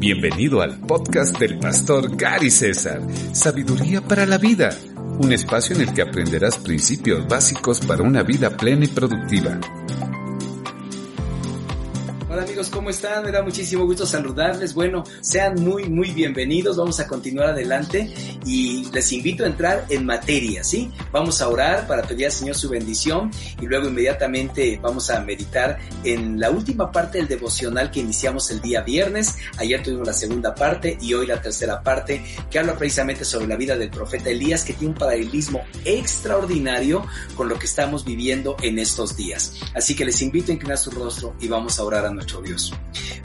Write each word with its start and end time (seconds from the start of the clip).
Bienvenido 0.00 0.62
al 0.62 0.78
podcast 0.78 1.38
del 1.38 1.58
pastor 1.58 2.16
Gary 2.16 2.50
César, 2.50 3.02
Sabiduría 3.34 4.00
para 4.00 4.24
la 4.24 4.38
Vida, 4.38 4.70
un 5.18 5.30
espacio 5.30 5.76
en 5.76 5.82
el 5.82 5.92
que 5.92 6.00
aprenderás 6.00 6.56
principios 6.56 7.28
básicos 7.28 7.80
para 7.80 8.02
una 8.02 8.22
vida 8.22 8.48
plena 8.48 8.86
y 8.86 8.88
productiva. 8.88 9.60
¿Cómo 12.68 12.90
están? 12.90 13.24
Me 13.24 13.30
da 13.30 13.42
muchísimo 13.42 13.86
gusto 13.86 14.04
saludarles. 14.04 14.74
Bueno, 14.74 15.04
sean 15.22 15.54
muy, 15.62 15.88
muy 15.88 16.10
bienvenidos. 16.10 16.76
Vamos 16.76 17.00
a 17.00 17.06
continuar 17.06 17.50
adelante 17.50 18.12
y 18.44 18.84
les 18.92 19.12
invito 19.12 19.44
a 19.44 19.46
entrar 19.46 19.86
en 19.88 20.04
materia, 20.04 20.62
¿sí? 20.62 20.90
Vamos 21.10 21.40
a 21.40 21.48
orar 21.48 21.86
para 21.86 22.02
pedir 22.02 22.26
al 22.26 22.32
Señor 22.32 22.56
su 22.56 22.68
bendición 22.68 23.30
y 23.60 23.66
luego 23.66 23.88
inmediatamente 23.88 24.78
vamos 24.82 25.08
a 25.10 25.20
meditar 25.20 25.78
en 26.04 26.38
la 26.38 26.50
última 26.50 26.92
parte 26.92 27.18
del 27.18 27.28
devocional 27.28 27.90
que 27.90 28.00
iniciamos 28.00 28.50
el 28.50 28.60
día 28.60 28.82
viernes. 28.82 29.36
Ayer 29.56 29.82
tuvimos 29.82 30.06
la 30.06 30.12
segunda 30.12 30.54
parte 30.54 30.98
y 31.00 31.14
hoy 31.14 31.26
la 31.26 31.40
tercera 31.40 31.82
parte 31.82 32.22
que 32.50 32.58
habla 32.58 32.76
precisamente 32.76 33.24
sobre 33.24 33.46
la 33.46 33.56
vida 33.56 33.76
del 33.76 33.90
profeta 33.90 34.28
Elías 34.28 34.64
que 34.64 34.74
tiene 34.74 34.92
un 34.92 34.98
paralelismo 34.98 35.62
extraordinario 35.84 37.06
con 37.36 37.48
lo 37.48 37.58
que 37.58 37.66
estamos 37.66 38.04
viviendo 38.04 38.56
en 38.60 38.78
estos 38.78 39.16
días. 39.16 39.54
Así 39.74 39.94
que 39.96 40.04
les 40.04 40.20
invito 40.20 40.50
a 40.50 40.54
inclinar 40.54 40.78
su 40.78 40.90
rostro 40.90 41.34
y 41.40 41.48
vamos 41.48 41.78
a 41.78 41.84
orar 41.84 42.04
a 42.04 42.10
nuestro 42.10 42.42
Dios. 42.42 42.49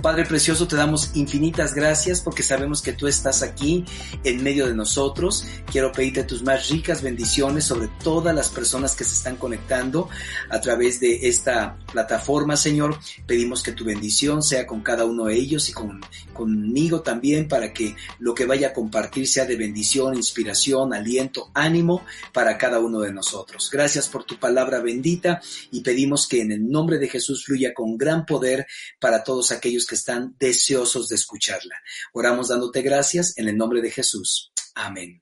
Padre 0.01 0.25
precioso, 0.25 0.67
te 0.67 0.75
damos 0.75 1.15
infinitas 1.15 1.73
gracias 1.73 2.21
porque 2.21 2.43
sabemos 2.43 2.81
que 2.81 2.93
tú 2.93 3.07
estás 3.07 3.41
aquí 3.41 3.85
en 4.23 4.43
medio 4.43 4.67
de 4.67 4.75
nosotros. 4.75 5.45
Quiero 5.71 5.91
pedirte 5.91 6.23
tus 6.23 6.43
más 6.43 6.69
ricas 6.69 7.01
bendiciones 7.01 7.65
sobre 7.65 7.87
todas 8.03 8.35
las 8.35 8.49
personas 8.49 8.95
que 8.95 9.03
se 9.03 9.15
están 9.15 9.37
conectando 9.37 10.09
a 10.49 10.61
través 10.61 10.99
de 10.99 11.27
esta 11.27 11.77
plataforma, 11.91 12.55
Señor. 12.55 12.99
Pedimos 13.25 13.63
que 13.63 13.71
tu 13.71 13.83
bendición 13.83 14.43
sea 14.43 14.67
con 14.67 14.81
cada 14.81 15.05
uno 15.05 15.25
de 15.25 15.35
ellos 15.35 15.69
y 15.69 15.73
con, 15.73 16.01
conmigo 16.33 17.01
también 17.01 17.47
para 17.47 17.73
que 17.73 17.95
lo 18.19 18.35
que 18.35 18.45
vaya 18.45 18.67
a 18.67 18.73
compartir 18.73 19.27
sea 19.27 19.45
de 19.45 19.55
bendición, 19.55 20.15
inspiración, 20.15 20.93
aliento, 20.93 21.49
ánimo 21.53 22.03
para 22.31 22.57
cada 22.57 22.79
uno 22.79 22.99
de 22.99 23.11
nosotros. 23.11 23.69
Gracias 23.71 24.07
por 24.07 24.23
tu 24.23 24.37
palabra 24.37 24.81
bendita 24.81 25.41
y 25.71 25.81
pedimos 25.81 26.27
que 26.27 26.41
en 26.41 26.51
el 26.51 26.69
nombre 26.69 26.99
de 26.99 27.07
Jesús 27.07 27.45
fluya 27.45 27.73
con 27.73 27.97
gran 27.97 28.25
poder 28.25 28.67
para 28.99 29.14
todos 29.23 29.51
aquellos 29.51 29.85
que 29.85 29.95
están 29.95 30.35
deseosos 30.39 31.09
de 31.09 31.15
escucharla. 31.15 31.75
Oramos 32.13 32.49
dándote 32.49 32.81
gracias 32.81 33.37
en 33.37 33.47
el 33.47 33.57
nombre 33.57 33.81
de 33.81 33.91
Jesús. 33.91 34.51
Amén. 34.75 35.21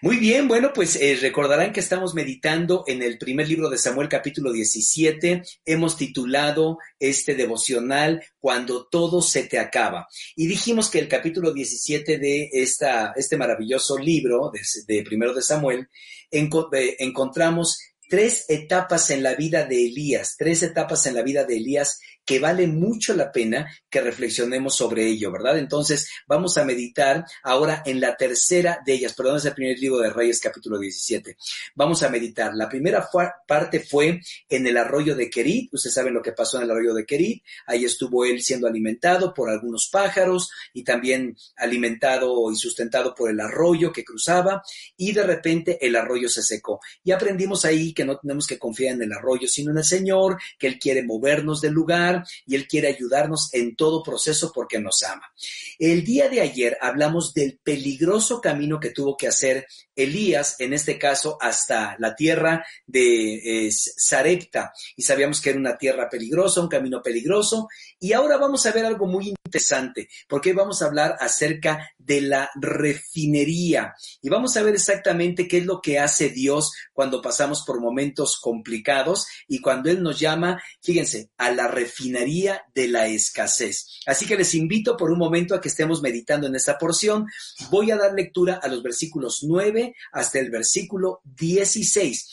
Muy 0.00 0.16
bien, 0.16 0.46
bueno, 0.46 0.72
pues 0.72 0.94
eh, 0.94 1.18
recordarán 1.20 1.72
que 1.72 1.80
estamos 1.80 2.14
meditando 2.14 2.84
en 2.86 3.02
el 3.02 3.18
primer 3.18 3.48
libro 3.48 3.68
de 3.68 3.78
Samuel 3.78 4.08
capítulo 4.08 4.52
17. 4.52 5.42
Hemos 5.64 5.96
titulado 5.96 6.78
este 7.00 7.34
devocional 7.34 8.22
Cuando 8.38 8.86
todo 8.86 9.20
se 9.20 9.42
te 9.42 9.58
acaba. 9.58 10.06
Y 10.36 10.46
dijimos 10.46 10.88
que 10.88 11.00
el 11.00 11.08
capítulo 11.08 11.52
17 11.52 12.16
de 12.18 12.48
esta, 12.52 13.12
este 13.16 13.36
maravilloso 13.36 13.98
libro 13.98 14.52
de, 14.52 14.60
de 14.86 15.02
primero 15.02 15.34
de 15.34 15.42
Samuel 15.42 15.88
eh, 16.30 16.96
encontramos 17.00 17.80
tres 18.08 18.44
etapas 18.48 19.10
en 19.10 19.22
la 19.22 19.34
vida 19.34 19.64
de 19.64 19.86
Elías, 19.86 20.36
tres 20.38 20.62
etapas 20.62 21.06
en 21.06 21.14
la 21.14 21.22
vida 21.22 21.44
de 21.44 21.56
Elías 21.56 22.00
que 22.28 22.38
vale 22.40 22.66
mucho 22.66 23.14
la 23.14 23.32
pena 23.32 23.72
que 23.88 24.02
reflexionemos 24.02 24.76
sobre 24.76 25.06
ello, 25.06 25.32
¿verdad? 25.32 25.56
Entonces 25.56 26.10
vamos 26.26 26.58
a 26.58 26.64
meditar 26.66 27.24
ahora 27.42 27.82
en 27.86 28.02
la 28.02 28.18
tercera 28.18 28.82
de 28.84 28.92
ellas, 28.92 29.14
perdón, 29.14 29.38
es 29.38 29.46
el 29.46 29.54
primer 29.54 29.78
libro 29.78 30.00
de 30.00 30.10
Reyes 30.10 30.38
capítulo 30.38 30.78
17. 30.78 31.38
Vamos 31.74 32.02
a 32.02 32.10
meditar. 32.10 32.54
La 32.54 32.68
primera 32.68 33.08
parte 33.46 33.80
fue 33.80 34.20
en 34.46 34.66
el 34.66 34.76
arroyo 34.76 35.16
de 35.16 35.30
Kerit, 35.30 35.72
ustedes 35.72 35.94
saben 35.94 36.12
lo 36.12 36.20
que 36.20 36.32
pasó 36.32 36.58
en 36.58 36.64
el 36.64 36.70
arroyo 36.70 36.92
de 36.92 37.06
Kerit, 37.06 37.42
ahí 37.64 37.86
estuvo 37.86 38.26
él 38.26 38.42
siendo 38.42 38.66
alimentado 38.66 39.32
por 39.32 39.48
algunos 39.48 39.88
pájaros 39.90 40.50
y 40.74 40.84
también 40.84 41.34
alimentado 41.56 42.52
y 42.52 42.56
sustentado 42.56 43.14
por 43.14 43.30
el 43.30 43.40
arroyo 43.40 43.90
que 43.90 44.04
cruzaba 44.04 44.62
y 44.98 45.12
de 45.12 45.22
repente 45.22 45.78
el 45.80 45.96
arroyo 45.96 46.28
se 46.28 46.42
secó. 46.42 46.78
Y 47.02 47.10
aprendimos 47.10 47.64
ahí 47.64 47.94
que 47.94 48.04
no 48.04 48.18
tenemos 48.18 48.46
que 48.46 48.58
confiar 48.58 48.96
en 48.96 49.04
el 49.04 49.14
arroyo, 49.14 49.48
sino 49.48 49.70
en 49.70 49.78
el 49.78 49.84
Señor, 49.84 50.38
que 50.58 50.66
Él 50.66 50.78
quiere 50.78 51.02
movernos 51.02 51.62
del 51.62 51.72
lugar 51.72 52.17
y 52.46 52.54
Él 52.54 52.66
quiere 52.66 52.88
ayudarnos 52.88 53.48
en 53.52 53.76
todo 53.76 54.02
proceso 54.02 54.52
porque 54.54 54.78
nos 54.78 55.02
ama. 55.02 55.32
El 55.78 56.04
día 56.04 56.28
de 56.28 56.40
ayer 56.40 56.76
hablamos 56.80 57.34
del 57.34 57.58
peligroso 57.62 58.40
camino 58.40 58.80
que 58.80 58.90
tuvo 58.90 59.16
que 59.16 59.28
hacer 59.28 59.66
Elías, 59.98 60.56
en 60.60 60.72
este 60.72 60.96
caso 60.96 61.36
hasta 61.40 61.96
la 61.98 62.14
tierra 62.14 62.64
de 62.86 63.66
eh, 63.66 63.72
Sarepta, 63.72 64.72
y 64.96 65.02
sabíamos 65.02 65.40
que 65.40 65.50
era 65.50 65.58
una 65.58 65.76
tierra 65.76 66.08
peligrosa, 66.08 66.60
un 66.60 66.68
camino 66.68 67.02
peligroso, 67.02 67.68
y 67.98 68.12
ahora 68.12 68.36
vamos 68.36 68.64
a 68.64 68.72
ver 68.72 68.86
algo 68.86 69.06
muy 69.06 69.28
interesante, 69.28 70.08
porque 70.28 70.52
vamos 70.52 70.82
a 70.82 70.86
hablar 70.86 71.16
acerca 71.18 71.90
de 71.98 72.20
la 72.20 72.48
refinería, 72.54 73.94
y 74.22 74.28
vamos 74.28 74.56
a 74.56 74.62
ver 74.62 74.74
exactamente 74.74 75.48
qué 75.48 75.58
es 75.58 75.66
lo 75.66 75.80
que 75.80 75.98
hace 75.98 76.28
Dios 76.30 76.72
cuando 76.98 77.22
pasamos 77.22 77.62
por 77.64 77.80
momentos 77.80 78.40
complicados 78.40 79.28
y 79.46 79.60
cuando 79.60 79.88
Él 79.88 80.02
nos 80.02 80.18
llama, 80.18 80.60
fíjense, 80.82 81.30
a 81.36 81.52
la 81.52 81.68
refinería 81.68 82.64
de 82.74 82.88
la 82.88 83.06
escasez. 83.06 84.00
Así 84.04 84.26
que 84.26 84.36
les 84.36 84.52
invito 84.56 84.96
por 84.96 85.12
un 85.12 85.18
momento 85.20 85.54
a 85.54 85.60
que 85.60 85.68
estemos 85.68 86.02
meditando 86.02 86.48
en 86.48 86.56
esta 86.56 86.76
porción. 86.76 87.28
Voy 87.70 87.92
a 87.92 87.96
dar 87.96 88.14
lectura 88.14 88.58
a 88.60 88.66
los 88.66 88.82
versículos 88.82 89.44
9 89.44 89.94
hasta 90.10 90.40
el 90.40 90.50
versículo 90.50 91.20
16. 91.22 92.32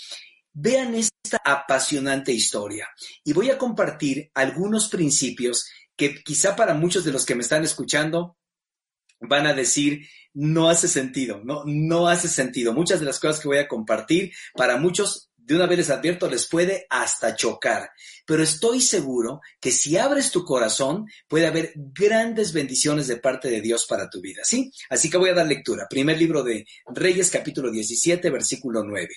Vean 0.54 0.96
esta 0.96 1.40
apasionante 1.46 2.32
historia 2.32 2.90
y 3.24 3.34
voy 3.34 3.52
a 3.52 3.60
compartir 3.60 4.32
algunos 4.34 4.90
principios 4.90 5.68
que 5.96 6.24
quizá 6.24 6.56
para 6.56 6.74
muchos 6.74 7.06
de 7.06 7.12
los 7.12 7.24
que 7.24 7.36
me 7.36 7.44
están 7.44 7.64
escuchando 7.64 8.36
van 9.28 9.48
a 9.48 9.54
decir, 9.54 10.08
no 10.34 10.70
hace 10.70 10.88
sentido, 10.88 11.42
no, 11.44 11.64
no 11.66 12.08
hace 12.08 12.28
sentido. 12.28 12.74
Muchas 12.74 13.00
de 13.00 13.06
las 13.06 13.20
cosas 13.20 13.40
que 13.40 13.48
voy 13.48 13.58
a 13.58 13.68
compartir 13.68 14.32
para 14.54 14.78
muchos 14.78 15.32
de 15.46 15.56
una 15.56 15.68
vez 15.68 15.78
les 15.78 15.90
advierto, 15.92 16.30
les 16.30 16.48
puede 16.48 16.88
hasta 16.90 17.36
chocar. 17.36 17.92
Pero 18.26 18.42
estoy 18.42 18.82
seguro 18.82 19.42
que 19.62 19.72
si 19.72 19.96
abres 19.96 20.32
tu 20.32 20.44
corazón, 20.44 21.08
puede 21.28 21.46
haber 21.46 21.72
grandes 21.76 22.52
bendiciones 22.52 23.08
de 23.08 23.18
parte 23.18 23.50
de 23.50 23.62
Dios 23.62 23.86
para 23.86 24.10
tu 24.10 24.22
vida, 24.22 24.42
¿sí? 24.44 24.72
Así 24.90 25.10
que 25.10 25.18
voy 25.18 25.30
a 25.30 25.36
dar 25.36 25.46
lectura. 25.46 25.88
Primer 25.88 26.18
libro 26.18 26.44
de 26.44 26.66
Reyes, 26.88 27.30
capítulo 27.30 27.70
17, 27.70 28.28
versículo 28.32 28.84
9. 28.84 29.08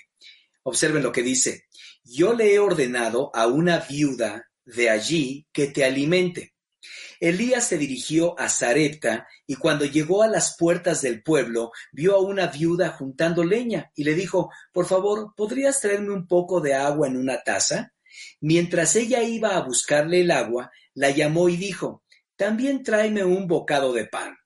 Observen 0.65 1.03
lo 1.03 1.13
que 1.13 1.23
dice. 1.23 1.65
Yo 2.05 2.35
le 2.35 2.55
he 2.55 2.59
ordenado 2.59 3.31
a 3.35 3.47
una 3.47 3.79
viuda 3.79 4.51
de 4.67 4.91
allí 4.91 5.47
que 5.51 5.69
te 5.69 5.85
alimente. 5.85 6.53
Elías 7.21 7.67
se 7.67 7.79
dirigió 7.79 8.39
a 8.39 8.49
Sarepta 8.49 9.27
y 9.47 9.57
cuando 9.57 9.85
llegó 9.85 10.23
a 10.23 10.29
las 10.29 10.57
puertas 10.57 11.03
del 11.03 11.23
pueblo 11.23 11.73
vio 11.93 12.15
a 12.15 12.21
una 12.21 12.47
viuda 12.47 12.91
juntando 12.91 13.45
leña 13.45 13.91
y 13.95 14.05
le 14.05 14.15
dijo, 14.15 14.51
por 14.73 14.87
favor, 14.87 15.35
¿podrías 15.37 15.81
traerme 15.81 16.13
un 16.13 16.27
poco 16.27 16.61
de 16.61 16.75
agua 16.75 17.09
en 17.09 17.17
una 17.17 17.43
taza? 17.43 17.93
Mientras 18.41 18.95
ella 18.97 19.23
iba 19.23 19.57
a 19.57 19.63
buscarle 19.63 20.21
el 20.21 20.31
agua, 20.31 20.71
la 20.95 21.11
llamó 21.11 21.49
y 21.49 21.57
dijo, 21.57 22.03
también 22.37 22.83
tráeme 22.83 23.25
un 23.25 23.47
bocado 23.47 23.93
de 23.93 24.07
pan. 24.07 24.37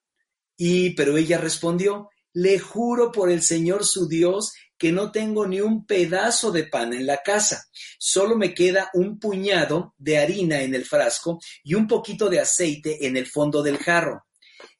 Y 0.56 0.90
pero 0.94 1.16
ella 1.16 1.38
respondió, 1.38 2.10
le 2.32 2.58
juro 2.58 3.12
por 3.12 3.30
el 3.30 3.42
Señor 3.42 3.84
su 3.84 4.08
Dios 4.08 4.54
que 4.82 4.90
no 4.90 5.12
tengo 5.12 5.46
ni 5.46 5.60
un 5.60 5.86
pedazo 5.86 6.50
de 6.50 6.64
pan 6.64 6.92
en 6.92 7.06
la 7.06 7.18
casa. 7.18 7.68
Solo 8.00 8.36
me 8.36 8.52
queda 8.52 8.90
un 8.94 9.20
puñado 9.20 9.94
de 9.96 10.18
harina 10.18 10.60
en 10.62 10.74
el 10.74 10.84
frasco 10.84 11.38
y 11.62 11.74
un 11.74 11.86
poquito 11.86 12.28
de 12.28 12.40
aceite 12.40 13.06
en 13.06 13.16
el 13.16 13.28
fondo 13.28 13.62
del 13.62 13.78
jarro. 13.78 14.26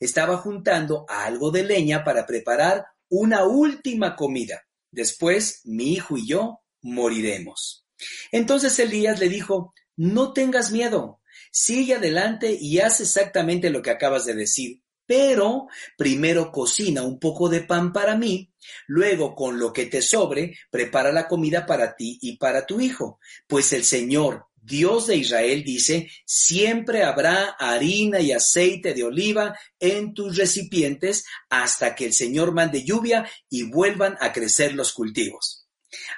Estaba 0.01 0.39
juntando 0.39 1.07
algo 1.09 1.53
de 1.53 1.63
leña 1.63 2.03
para 2.03 2.27
preparar 2.27 2.85
una 3.11 3.45
última 3.45 4.17
comida. 4.17 4.65
Después 4.91 5.61
mi 5.67 5.93
hijo 5.93 6.17
y 6.17 6.27
yo 6.27 6.63
moriremos. 6.81 7.87
Entonces 8.33 8.77
Elías 8.81 9.21
le 9.21 9.29
dijo, 9.29 9.73
no 9.95 10.33
tengas 10.33 10.72
miedo, 10.72 11.21
sigue 11.53 11.95
adelante 11.95 12.59
y 12.60 12.81
haz 12.81 13.01
exactamente 13.01 13.71
lo 13.71 13.83
que 13.83 13.93
acabas 13.93 14.25
de 14.25 14.34
decir 14.34 14.82
pero 15.12 15.66
primero 15.94 16.50
cocina 16.50 17.03
un 17.03 17.18
poco 17.18 17.50
de 17.50 17.60
pan 17.60 17.92
para 17.92 18.16
mí, 18.16 18.50
luego 18.86 19.34
con 19.34 19.59
lo 19.59 19.70
que 19.70 19.84
te 19.84 20.00
sobre, 20.00 20.56
prepara 20.70 21.12
la 21.12 21.28
comida 21.28 21.66
para 21.66 21.94
ti 21.94 22.18
y 22.22 22.38
para 22.38 22.64
tu 22.64 22.80
hijo, 22.80 23.20
pues 23.47 23.74
el 23.74 23.84
Señor, 23.84 24.47
Dios 24.56 25.09
de 25.09 25.16
Israel 25.16 25.64
dice, 25.64 26.09
siempre 26.24 27.03
habrá 27.03 27.56
harina 27.59 28.20
y 28.20 28.32
aceite 28.32 28.94
de 28.94 29.04
oliva 29.04 29.54
en 29.78 30.14
tus 30.14 30.34
recipientes 30.34 31.26
hasta 31.50 31.94
que 31.94 32.06
el 32.06 32.14
Señor 32.14 32.54
mande 32.54 32.82
lluvia 32.82 33.28
y 33.50 33.64
vuelvan 33.64 34.16
a 34.18 34.32
crecer 34.32 34.72
los 34.72 34.94
cultivos. 34.94 35.66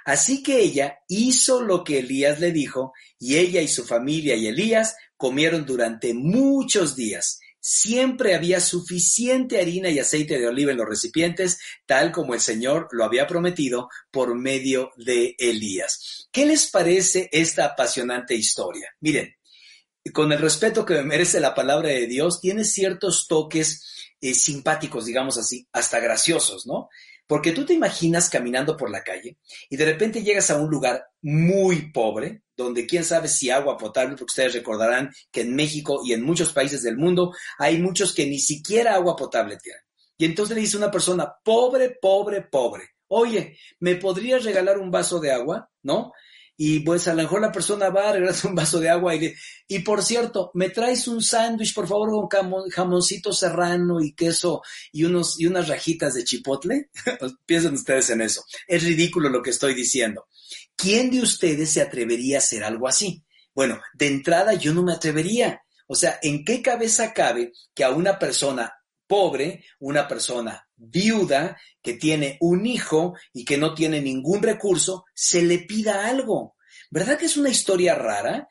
Así 0.04 0.40
que 0.40 0.60
ella 0.60 1.00
hizo 1.08 1.62
lo 1.62 1.82
que 1.82 1.98
Elías 1.98 2.38
le 2.38 2.52
dijo, 2.52 2.92
y 3.18 3.38
ella 3.38 3.60
y 3.60 3.66
su 3.66 3.84
familia 3.84 4.36
y 4.36 4.46
Elías 4.46 4.94
comieron 5.16 5.66
durante 5.66 6.14
muchos 6.14 6.94
días 6.94 7.40
Siempre 7.66 8.34
había 8.34 8.60
suficiente 8.60 9.58
harina 9.58 9.88
y 9.88 9.98
aceite 9.98 10.38
de 10.38 10.46
oliva 10.46 10.72
en 10.72 10.76
los 10.76 10.86
recipientes, 10.86 11.58
tal 11.86 12.12
como 12.12 12.34
el 12.34 12.40
Señor 12.40 12.88
lo 12.90 13.06
había 13.06 13.26
prometido 13.26 13.88
por 14.10 14.34
medio 14.34 14.90
de 14.98 15.34
Elías. 15.38 16.28
¿Qué 16.30 16.44
les 16.44 16.70
parece 16.70 17.30
esta 17.32 17.64
apasionante 17.64 18.34
historia? 18.34 18.90
Miren, 19.00 19.34
con 20.12 20.30
el 20.30 20.40
respeto 20.40 20.84
que 20.84 20.92
me 20.92 21.04
merece 21.04 21.40
la 21.40 21.54
palabra 21.54 21.88
de 21.88 22.06
Dios, 22.06 22.38
tiene 22.38 22.64
ciertos 22.64 23.26
toques 23.26 24.12
eh, 24.20 24.34
simpáticos, 24.34 25.06
digamos 25.06 25.38
así, 25.38 25.66
hasta 25.72 26.00
graciosos, 26.00 26.66
¿no? 26.66 26.90
Porque 27.26 27.52
tú 27.52 27.64
te 27.64 27.72
imaginas 27.72 28.28
caminando 28.28 28.76
por 28.76 28.90
la 28.90 29.02
calle 29.02 29.38
y 29.70 29.78
de 29.78 29.86
repente 29.86 30.22
llegas 30.22 30.50
a 30.50 30.58
un 30.58 30.68
lugar 30.68 31.06
muy 31.22 31.90
pobre, 31.92 32.42
donde 32.56 32.86
quién 32.86 33.04
sabe 33.04 33.28
si 33.28 33.50
agua 33.50 33.76
potable, 33.76 34.16
porque 34.16 34.30
ustedes 34.30 34.54
recordarán 34.54 35.10
que 35.30 35.42
en 35.42 35.54
México 35.54 36.00
y 36.04 36.12
en 36.12 36.22
muchos 36.22 36.52
países 36.52 36.82
del 36.82 36.96
mundo 36.96 37.32
hay 37.58 37.78
muchos 37.80 38.14
que 38.14 38.26
ni 38.26 38.38
siquiera 38.38 38.94
agua 38.94 39.16
potable 39.16 39.58
tienen. 39.62 39.82
Y 40.16 40.24
entonces 40.24 40.54
le 40.54 40.62
dice 40.62 40.76
una 40.76 40.90
persona, 40.90 41.32
pobre, 41.42 41.96
pobre, 42.00 42.42
pobre, 42.42 42.90
oye, 43.08 43.58
¿me 43.80 43.96
podrías 43.96 44.44
regalar 44.44 44.78
un 44.78 44.90
vaso 44.90 45.20
de 45.20 45.32
agua? 45.32 45.70
¿No? 45.82 46.12
y 46.56 46.80
pues 46.80 47.08
a 47.08 47.14
lo 47.14 47.22
mejor 47.22 47.40
la 47.40 47.50
persona 47.50 47.90
va 47.90 48.10
a 48.10 48.12
regalar 48.12 48.34
un 48.44 48.54
vaso 48.54 48.78
de 48.78 48.88
agua 48.88 49.14
y, 49.14 49.34
y 49.66 49.80
por 49.80 50.02
cierto, 50.02 50.50
me 50.54 50.70
traes 50.70 51.08
un 51.08 51.22
sándwich, 51.22 51.74
por 51.74 51.88
favor, 51.88 52.28
con 52.28 52.70
jamoncito 52.70 53.32
serrano 53.32 54.00
y 54.00 54.14
queso 54.14 54.62
y, 54.92 55.04
unos, 55.04 55.40
y 55.40 55.46
unas 55.46 55.68
rajitas 55.68 56.14
de 56.14 56.24
chipotle. 56.24 56.90
Pues, 57.18 57.32
piensen 57.46 57.74
ustedes 57.74 58.10
en 58.10 58.20
eso. 58.20 58.44
Es 58.66 58.82
ridículo 58.82 59.28
lo 59.28 59.42
que 59.42 59.50
estoy 59.50 59.74
diciendo. 59.74 60.26
¿Quién 60.76 61.10
de 61.10 61.20
ustedes 61.20 61.70
se 61.70 61.80
atrevería 61.80 62.36
a 62.36 62.40
hacer 62.40 62.64
algo 62.64 62.88
así? 62.88 63.24
Bueno, 63.54 63.80
de 63.94 64.08
entrada 64.08 64.54
yo 64.54 64.74
no 64.74 64.82
me 64.82 64.92
atrevería. 64.92 65.62
O 65.86 65.94
sea, 65.94 66.18
¿en 66.22 66.44
qué 66.44 66.62
cabeza 66.62 67.12
cabe 67.12 67.52
que 67.74 67.84
a 67.84 67.90
una 67.90 68.18
persona 68.18 68.74
pobre, 69.06 69.64
una 69.78 70.08
persona 70.08 70.66
viuda 70.76 71.56
que 71.82 71.94
tiene 71.94 72.36
un 72.40 72.66
hijo 72.66 73.14
y 73.32 73.44
que 73.44 73.58
no 73.58 73.74
tiene 73.74 74.00
ningún 74.00 74.42
recurso, 74.42 75.04
se 75.14 75.42
le 75.42 75.58
pida 75.58 76.06
algo. 76.06 76.56
¿Verdad 76.90 77.18
que 77.18 77.26
es 77.26 77.36
una 77.36 77.50
historia 77.50 77.94
rara? 77.94 78.48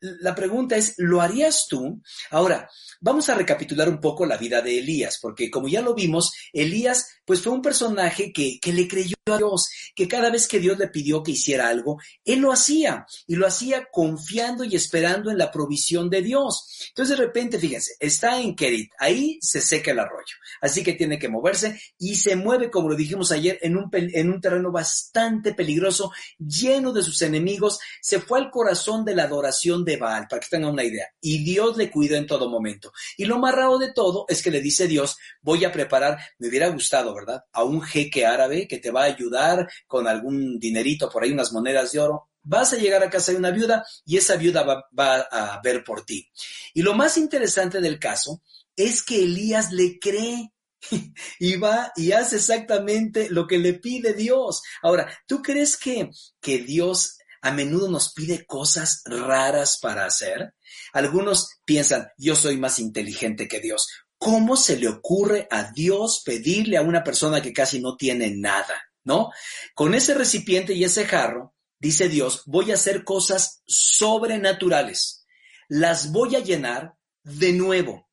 La 0.00 0.34
pregunta 0.34 0.76
es, 0.76 0.94
¿lo 0.98 1.20
harías 1.20 1.66
tú? 1.68 2.02
Ahora, 2.30 2.68
vamos 3.00 3.28
a 3.28 3.34
recapitular 3.34 3.88
un 3.88 4.00
poco 4.00 4.26
la 4.26 4.36
vida 4.36 4.60
de 4.60 4.78
Elías, 4.78 5.18
porque 5.22 5.48
como 5.48 5.68
ya 5.68 5.80
lo 5.80 5.94
vimos, 5.94 6.32
Elías 6.52 7.20
pues 7.24 7.42
fue 7.42 7.52
un 7.52 7.62
personaje 7.62 8.32
que, 8.32 8.58
que, 8.60 8.72
le 8.72 8.88
creyó 8.88 9.14
a 9.26 9.38
Dios, 9.38 9.70
que 9.94 10.08
cada 10.08 10.30
vez 10.30 10.48
que 10.48 10.58
Dios 10.58 10.76
le 10.78 10.88
pidió 10.88 11.22
que 11.22 11.30
hiciera 11.30 11.68
algo, 11.68 11.98
él 12.24 12.40
lo 12.40 12.50
hacía 12.50 13.06
y 13.28 13.36
lo 13.36 13.46
hacía 13.46 13.86
confiando 13.92 14.64
y 14.64 14.74
esperando 14.74 15.30
en 15.30 15.38
la 15.38 15.52
provisión 15.52 16.10
de 16.10 16.22
Dios. 16.22 16.88
Entonces 16.88 17.16
de 17.16 17.24
repente, 17.24 17.60
fíjense, 17.60 17.92
está 18.00 18.40
en 18.40 18.56
Kerit, 18.56 18.90
ahí 18.98 19.38
se 19.40 19.60
seca 19.60 19.92
el 19.92 20.00
arroyo, 20.00 20.34
así 20.60 20.82
que 20.82 20.94
tiene 20.94 21.20
que 21.20 21.28
moverse 21.28 21.80
y 21.96 22.16
se 22.16 22.34
mueve, 22.34 22.70
como 22.70 22.88
lo 22.88 22.96
dijimos 22.96 23.30
ayer, 23.30 23.58
en 23.62 23.76
un, 23.76 23.88
en 23.92 24.30
un 24.30 24.40
terreno 24.40 24.72
bastante 24.72 25.54
peligroso, 25.54 26.10
lleno 26.38 26.92
de 26.92 27.04
sus 27.04 27.22
enemigos, 27.22 27.78
se 28.02 28.20
fue 28.20 28.40
al 28.40 28.50
corazón 28.50 29.04
de 29.04 29.14
la 29.14 29.24
adoración 29.24 29.59
de 29.60 29.96
Baal, 29.96 30.26
para 30.28 30.40
que 30.40 30.48
tengan 30.48 30.72
una 30.72 30.84
idea, 30.84 31.06
y 31.20 31.44
Dios 31.44 31.76
le 31.76 31.90
cuidó 31.90 32.16
en 32.16 32.26
todo 32.26 32.48
momento. 32.48 32.92
Y 33.16 33.24
lo 33.24 33.38
más 33.38 33.54
raro 33.54 33.78
de 33.78 33.92
todo 33.92 34.24
es 34.28 34.42
que 34.42 34.50
le 34.50 34.60
dice 34.60 34.86
Dios, 34.86 35.16
voy 35.42 35.64
a 35.64 35.72
preparar, 35.72 36.18
me 36.38 36.48
hubiera 36.48 36.68
gustado, 36.68 37.14
¿verdad? 37.14 37.44
A 37.52 37.64
un 37.64 37.82
jeque 37.82 38.26
árabe 38.26 38.66
que 38.66 38.78
te 38.78 38.90
va 38.90 39.02
a 39.02 39.12
ayudar 39.12 39.68
con 39.86 40.08
algún 40.08 40.58
dinerito 40.58 41.10
por 41.10 41.22
ahí, 41.22 41.32
unas 41.32 41.52
monedas 41.52 41.92
de 41.92 42.00
oro. 42.00 42.28
Vas 42.42 42.72
a 42.72 42.76
llegar 42.76 43.02
a 43.02 43.10
casa 43.10 43.32
de 43.32 43.38
una 43.38 43.50
viuda 43.50 43.84
y 44.06 44.16
esa 44.16 44.36
viuda 44.36 44.62
va, 44.62 44.84
va 44.98 45.20
a 45.20 45.60
ver 45.62 45.84
por 45.84 46.06
ti. 46.06 46.30
Y 46.72 46.82
lo 46.82 46.94
más 46.94 47.18
interesante 47.18 47.80
del 47.80 47.98
caso 47.98 48.42
es 48.74 49.02
que 49.02 49.22
Elías 49.22 49.72
le 49.72 49.98
cree 49.98 50.52
y 51.38 51.56
va 51.56 51.92
y 51.96 52.12
hace 52.12 52.36
exactamente 52.36 53.28
lo 53.30 53.46
que 53.46 53.58
le 53.58 53.74
pide 53.74 54.14
Dios. 54.14 54.62
Ahora, 54.82 55.10
¿tú 55.26 55.42
crees 55.42 55.76
que, 55.76 56.10
que 56.40 56.58
Dios 56.58 57.18
a 57.42 57.50
menudo 57.52 57.88
nos 57.90 58.12
pide 58.12 58.44
cosas 58.44 59.02
raras 59.04 59.78
para 59.80 60.04
hacer? 60.04 60.54
Algunos 60.92 61.60
piensan, 61.64 62.08
yo 62.18 62.36
soy 62.36 62.56
más 62.56 62.78
inteligente 62.78 63.48
que 63.48 63.60
Dios. 63.60 63.88
¿Cómo 64.18 64.56
se 64.56 64.76
le 64.76 64.88
ocurre 64.88 65.48
a 65.50 65.72
Dios 65.72 66.22
pedirle 66.24 66.76
a 66.76 66.82
una 66.82 67.02
persona 67.02 67.40
que 67.40 67.52
casi 67.52 67.80
no 67.80 67.96
tiene 67.96 68.30
nada? 68.36 68.82
¿No? 69.02 69.30
Con 69.74 69.94
ese 69.94 70.12
recipiente 70.12 70.74
y 70.74 70.84
ese 70.84 71.06
jarro, 71.06 71.54
dice 71.78 72.08
Dios, 72.08 72.42
voy 72.44 72.70
a 72.70 72.74
hacer 72.74 73.02
cosas 73.04 73.62
sobrenaturales. 73.66 75.24
Las 75.68 76.12
voy 76.12 76.36
a 76.36 76.40
llenar 76.40 76.96
de 77.22 77.52
nuevo. 77.54 78.10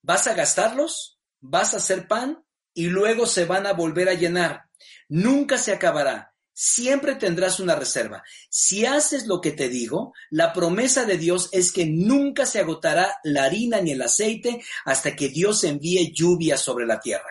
Vas 0.00 0.28
a 0.28 0.34
gastarlos, 0.34 1.18
vas 1.40 1.74
a 1.74 1.78
hacer 1.78 2.06
pan 2.06 2.44
y 2.72 2.86
luego 2.86 3.26
se 3.26 3.44
van 3.44 3.66
a 3.66 3.72
volver 3.72 4.08
a 4.08 4.14
llenar. 4.14 4.66
Nunca 5.08 5.58
se 5.58 5.72
acabará 5.72 6.27
siempre 6.60 7.14
tendrás 7.14 7.60
una 7.60 7.76
reserva. 7.76 8.24
Si 8.50 8.84
haces 8.84 9.28
lo 9.28 9.40
que 9.40 9.52
te 9.52 9.68
digo, 9.68 10.12
la 10.28 10.52
promesa 10.52 11.04
de 11.04 11.16
Dios 11.16 11.50
es 11.52 11.70
que 11.70 11.86
nunca 11.86 12.46
se 12.46 12.58
agotará 12.58 13.14
la 13.22 13.44
harina 13.44 13.80
ni 13.80 13.92
el 13.92 14.02
aceite 14.02 14.60
hasta 14.84 15.14
que 15.14 15.28
Dios 15.28 15.62
envíe 15.62 16.12
lluvia 16.12 16.56
sobre 16.56 16.84
la 16.84 16.98
tierra. 16.98 17.30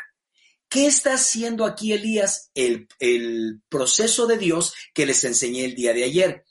¿Qué 0.69 0.87
está 0.87 1.15
haciendo 1.15 1.65
aquí 1.65 1.91
Elías? 1.91 2.51
El, 2.55 2.87
el 2.99 3.61
proceso 3.67 4.27
de 4.27 4.37
Dios 4.37 4.73
que 4.93 5.05
les 5.05 5.21
enseñé 5.25 5.65
el 5.65 5.75
día 5.75 5.91
de 5.91 6.05
ayer. 6.05 6.45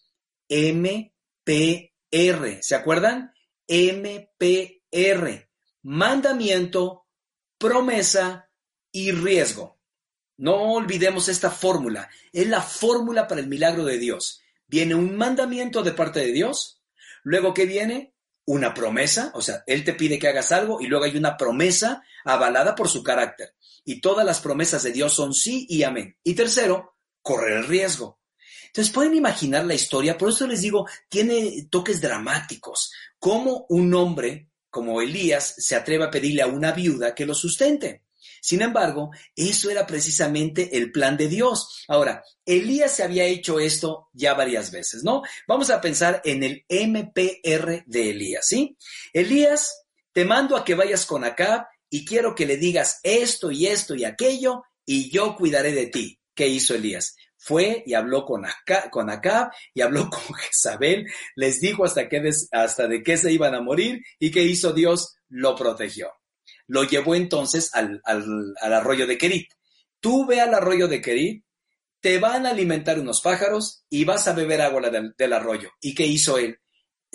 MPR. 0.51 2.59
¿Se 2.61 2.75
acuerdan? 2.75 3.33
MPR. 3.69 5.49
Mandamiento, 5.83 7.07
promesa 7.57 8.51
y 8.93 9.13
riesgo. 9.13 9.76
No 10.39 10.75
olvidemos 10.75 11.29
esta 11.29 11.51
fórmula. 11.51 12.09
Es 12.33 12.47
la 12.47 12.61
fórmula 12.61 13.27
para 13.27 13.41
el 13.41 13.47
milagro 13.47 13.85
de 13.85 13.99
Dios. 13.99 14.43
Viene 14.67 14.95
un 14.95 15.17
mandamiento 15.17 15.83
de 15.83 15.93
parte 15.93 16.21
de 16.21 16.33
Dios. 16.33 16.83
Luego, 17.23 17.55
¿qué 17.55 17.67
viene? 17.67 18.15
Una 18.45 18.75
promesa. 18.75 19.31
O 19.35 19.43
sea, 19.43 19.65
Él 19.67 19.85
te 19.85 19.95
pide 19.95 20.19
que 20.19 20.29
hagas 20.29 20.53
algo 20.53 20.81
y 20.81 20.87
luego 20.87 21.05
hay 21.05 21.17
una 21.17 21.37
promesa 21.37 22.03
avalada 22.25 22.75
por 22.75 22.89
su 22.89 23.03
carácter. 23.03 23.55
Y 23.85 24.01
todas 24.01 24.27
las 24.27 24.41
promesas 24.41 24.83
de 24.83 24.93
Dios 24.93 25.15
son 25.15 25.33
sí 25.33 25.67
y 25.69 25.83
amén. 25.85 26.17
Y 26.23 26.35
tercero, 26.35 26.97
correr 27.23 27.59
el 27.59 27.67
riesgo. 27.67 28.21
Entonces 28.67 28.93
pueden 28.93 29.15
imaginar 29.15 29.65
la 29.65 29.75
historia, 29.75 30.19
por 30.19 30.29
eso 30.29 30.47
les 30.47 30.61
digo, 30.61 30.87
tiene 31.09 31.67
toques 31.71 32.01
dramáticos. 32.01 32.93
Cómo 33.19 33.65
un 33.71 33.95
hombre 33.95 34.51
como 34.69 35.01
Elías 35.01 35.55
se 35.57 35.75
atreve 35.75 36.05
a 36.05 36.11
pedirle 36.11 36.43
a 36.43 36.47
una 36.47 36.73
viuda 36.73 37.15
que 37.15 37.25
lo 37.25 37.35
sustente. 37.35 38.06
Sin 38.47 38.63
embargo, 38.63 39.11
eso 39.35 39.71
era 39.71 39.89
precisamente 39.89 40.77
el 40.77 40.93
plan 40.93 41.17
de 41.17 41.27
Dios. 41.27 41.83
Ahora, 41.89 42.23
Elías 42.45 42.93
se 42.93 43.03
había 43.03 43.25
hecho 43.25 43.59
esto 43.59 44.09
ya 44.13 44.35
varias 44.35 44.71
veces, 44.71 45.03
¿no? 45.03 45.23
Vamos 45.49 45.69
a 45.71 45.81
pensar 45.81 46.23
en 46.25 46.45
el 46.45 46.65
MPR 46.71 47.83
de 47.87 48.11
Elías, 48.11 48.47
¿sí? 48.47 48.79
Elías, 49.13 49.87
te 50.13 50.25
mando 50.25 50.57
a 50.57 50.65
que 50.65 50.77
vayas 50.77 51.07
con 51.07 51.25
Acab 51.25 51.67
y 51.91 52.05
quiero 52.05 52.37
que 52.37 52.47
le 52.47 52.57
digas 52.57 53.01
esto 53.03 53.51
y 53.51 53.67
esto 53.67 53.97
y 53.97 54.05
aquello 54.05 54.63
y 54.85 55.11
yo 55.11 55.35
cuidaré 55.35 55.73
de 55.73 55.89
ti. 55.89 56.21
¿Qué 56.33 56.47
hizo 56.47 56.77
Elías? 56.77 57.17
Fue 57.37 57.83
y 57.85 57.95
habló 57.95 58.25
con 58.25 58.47
Acab, 58.47 58.91
con 58.91 59.11
y 59.75 59.81
habló 59.81 60.09
con 60.09 60.37
Jezabel, 60.37 61.05
les 61.35 61.61
dijo 61.61 61.85
hasta, 61.85 62.09
que 62.09 62.31
hasta 62.53 62.87
de 62.87 63.03
qué 63.03 63.17
se 63.17 63.33
iban 63.33 63.57
a 63.57 63.61
morir 63.61 64.05
y 64.21 64.31
qué 64.31 64.45
hizo 64.45 64.73
Dios, 64.73 65.17
lo 65.31 65.57
protegió 65.57 66.13
lo 66.67 66.85
llevó 66.85 67.15
entonces 67.15 67.71
al, 67.75 68.03
arroyo 68.61 69.07
de 69.07 69.19
Kerit. 69.19 69.51
Tú 70.01 70.27
ve 70.27 70.41
al 70.41 70.55
arroyo 70.55 70.89
de 70.89 71.01
Kerit, 71.01 71.45
te 72.01 72.19
van 72.19 72.47
a 72.47 72.51
alimentar 72.51 72.99
unos 72.99 73.21
pájaros 73.21 73.85
y 73.89 74.05
vas 74.05 74.29
a 74.29 74.33
beber 74.33 74.61
agua 74.61 74.91
del, 74.91 75.15
del 75.17 75.33
arroyo. 75.33 75.71
¿Y 75.81 75.95
qué 75.95 76.07
hizo 76.07 76.39
él? 76.39 76.59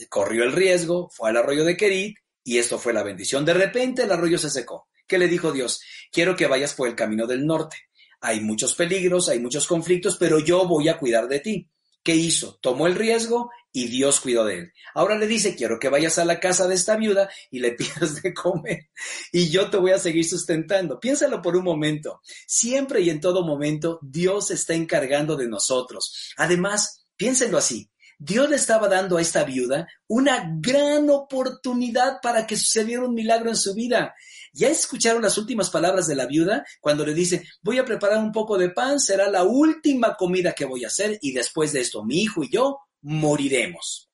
Corrió 0.10 0.44
el 0.44 0.52
riesgo, 0.52 1.10
fue 1.10 1.30
al 1.30 1.38
arroyo 1.38 1.64
de 1.64 1.78
Kerit 1.78 2.18
y 2.44 2.58
esto 2.58 2.80
fue 2.80 2.94
la 2.94 3.04
bendición. 3.04 3.46
De 3.46 3.54
repente 3.54 4.04
el 4.04 4.12
arroyo 4.12 4.38
se 4.38 4.50
secó. 4.50 4.88
¿Qué 5.08 5.18
le 5.18 5.28
dijo 5.28 5.52
Dios? 5.52 5.82
Quiero 6.12 6.36
que 6.36 6.48
vayas 6.48 6.74
por 6.74 6.88
el 6.88 6.96
camino 6.96 7.28
del 7.28 7.46
norte. 7.46 7.78
Hay 8.22 8.40
muchos 8.40 8.76
peligros, 8.76 9.30
hay 9.30 9.40
muchos 9.40 9.68
conflictos, 9.68 10.18
pero 10.18 10.40
yo 10.40 10.68
voy 10.68 10.90
a 10.90 10.98
cuidar 10.98 11.28
de 11.28 11.40
ti. 11.40 11.70
¿Qué 12.04 12.16
hizo? 12.16 12.58
Tomó 12.62 12.88
el 12.88 12.96
riesgo 12.96 13.52
y 13.74 13.88
Dios 13.88 14.20
cuidó 14.20 14.46
de 14.46 14.60
él. 14.60 14.74
Ahora 14.94 15.18
le 15.18 15.28
dice, 15.28 15.56
quiero 15.56 15.80
que 15.80 15.90
vayas 15.90 16.18
a 16.18 16.26
la 16.26 16.40
casa 16.40 16.68
de 16.68 16.76
esta 16.76 16.96
viuda 16.98 17.30
y 17.50 17.60
le 17.60 17.72
pidas 17.76 18.22
de 18.22 18.34
comer 18.34 18.90
y 19.32 19.50
yo 19.50 19.70
te 19.70 19.78
voy 19.78 19.92
a 19.92 20.00
seguir 20.00 20.28
sustentando. 20.28 21.00
Piénsalo 21.00 21.42
por 21.42 21.56
un 21.56 21.64
momento. 21.64 22.22
Siempre 22.48 23.02
y 23.02 23.10
en 23.10 23.22
todo 23.22 23.46
momento 23.46 24.00
Dios 24.02 24.52
está 24.52 24.74
encargando 24.74 25.36
de 25.36 25.48
nosotros. 25.48 26.34
Además, 26.38 27.06
piénsenlo 27.16 27.58
así. 27.58 27.90
Dios 28.24 28.48
le 28.52 28.56
estaba 28.56 28.88
dando 28.88 29.18
a 29.18 29.22
esta 29.22 29.44
viuda 29.44 29.88
una 30.06 30.54
gran 30.60 31.10
oportunidad 31.10 32.20
para 32.22 32.46
que 32.46 32.56
sucediera 32.56 33.04
un 33.04 33.16
milagro 33.16 33.50
en 33.50 33.56
su 33.56 33.74
vida. 33.74 34.14
¿Ya 34.54 34.70
escucharon 34.70 35.24
las 35.24 35.40
últimas 35.40 35.72
palabras 35.72 36.06
de 36.06 36.16
la 36.16 36.28
viuda 36.28 36.64
cuando 36.82 37.04
le 37.04 37.16
dice, 37.16 37.44
voy 37.64 37.80
a 37.80 37.86
preparar 37.86 38.20
un 38.20 38.32
poco 38.32 38.60
de 38.60 38.70
pan, 38.70 39.00
será 39.00 39.28
la 39.28 39.44
última 39.44 40.16
comida 40.16 40.54
que 40.54 40.66
voy 40.66 40.84
a 40.84 40.88
hacer 40.88 41.18
y 41.20 41.32
después 41.32 41.74
de 41.74 41.82
esto 41.82 42.04
mi 42.04 42.22
hijo 42.22 42.44
y 42.44 42.52
yo 42.52 42.78
moriremos. 43.02 44.10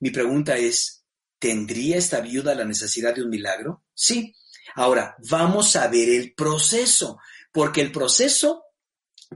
Mi 0.00 0.10
pregunta 0.10 0.56
es, 0.56 1.04
¿tendría 1.38 1.96
esta 1.96 2.20
viuda 2.20 2.54
la 2.54 2.64
necesidad 2.64 3.14
de 3.14 3.22
un 3.22 3.30
milagro? 3.30 3.84
Sí. 3.94 4.34
Ahora, 4.74 5.16
vamos 5.30 5.76
a 5.76 5.86
ver 5.88 6.08
el 6.08 6.34
proceso, 6.34 7.18
porque 7.52 7.80
el 7.80 7.92
proceso 7.92 8.64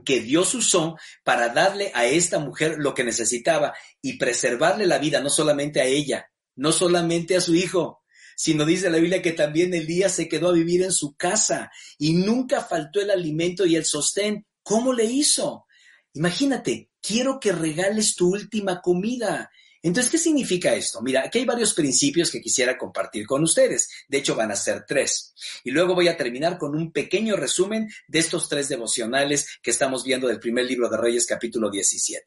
que 0.03 0.19
Dios 0.19 0.53
usó 0.53 0.97
para 1.23 1.49
darle 1.49 1.91
a 1.93 2.05
esta 2.05 2.39
mujer 2.39 2.75
lo 2.77 2.93
que 2.93 3.03
necesitaba 3.03 3.73
y 4.01 4.17
preservarle 4.17 4.85
la 4.85 4.97
vida, 4.97 5.21
no 5.21 5.29
solamente 5.29 5.81
a 5.81 5.85
ella, 5.85 6.29
no 6.55 6.71
solamente 6.71 7.35
a 7.35 7.41
su 7.41 7.55
hijo, 7.55 8.03
sino 8.35 8.65
dice 8.65 8.89
la 8.89 8.99
Biblia 8.99 9.21
que 9.21 9.33
también 9.33 9.73
Elías 9.73 10.13
se 10.13 10.29
quedó 10.29 10.49
a 10.49 10.53
vivir 10.53 10.83
en 10.83 10.93
su 10.93 11.15
casa 11.15 11.71
y 11.97 12.13
nunca 12.13 12.61
faltó 12.61 13.01
el 13.01 13.11
alimento 13.11 13.65
y 13.65 13.75
el 13.75 13.85
sostén. 13.85 14.45
¿Cómo 14.63 14.93
le 14.93 15.05
hizo? 15.05 15.65
Imagínate, 16.13 16.88
quiero 17.01 17.39
que 17.39 17.51
regales 17.51 18.15
tu 18.15 18.29
última 18.29 18.81
comida. 18.81 19.49
Entonces, 19.81 20.11
¿qué 20.11 20.17
significa 20.17 20.75
esto? 20.75 21.01
Mira, 21.01 21.23
aquí 21.25 21.39
hay 21.39 21.45
varios 21.45 21.73
principios 21.73 22.29
que 22.29 22.41
quisiera 22.41 22.77
compartir 22.77 23.25
con 23.25 23.43
ustedes. 23.43 23.89
De 24.09 24.17
hecho, 24.17 24.35
van 24.35 24.51
a 24.51 24.55
ser 24.55 24.83
tres. 24.85 25.33
Y 25.63 25.71
luego 25.71 25.95
voy 25.95 26.09
a 26.09 26.17
terminar 26.17 26.57
con 26.57 26.75
un 26.75 26.91
pequeño 26.91 27.37
resumen 27.37 27.89
de 28.07 28.19
estos 28.19 28.49
tres 28.49 28.67
devocionales 28.67 29.59
que 29.61 29.71
estamos 29.71 30.03
viendo 30.03 30.27
del 30.27 30.39
primer 30.39 30.65
libro 30.65 30.89
de 30.89 30.97
Reyes, 30.97 31.25
capítulo 31.25 31.69
17. 31.69 32.25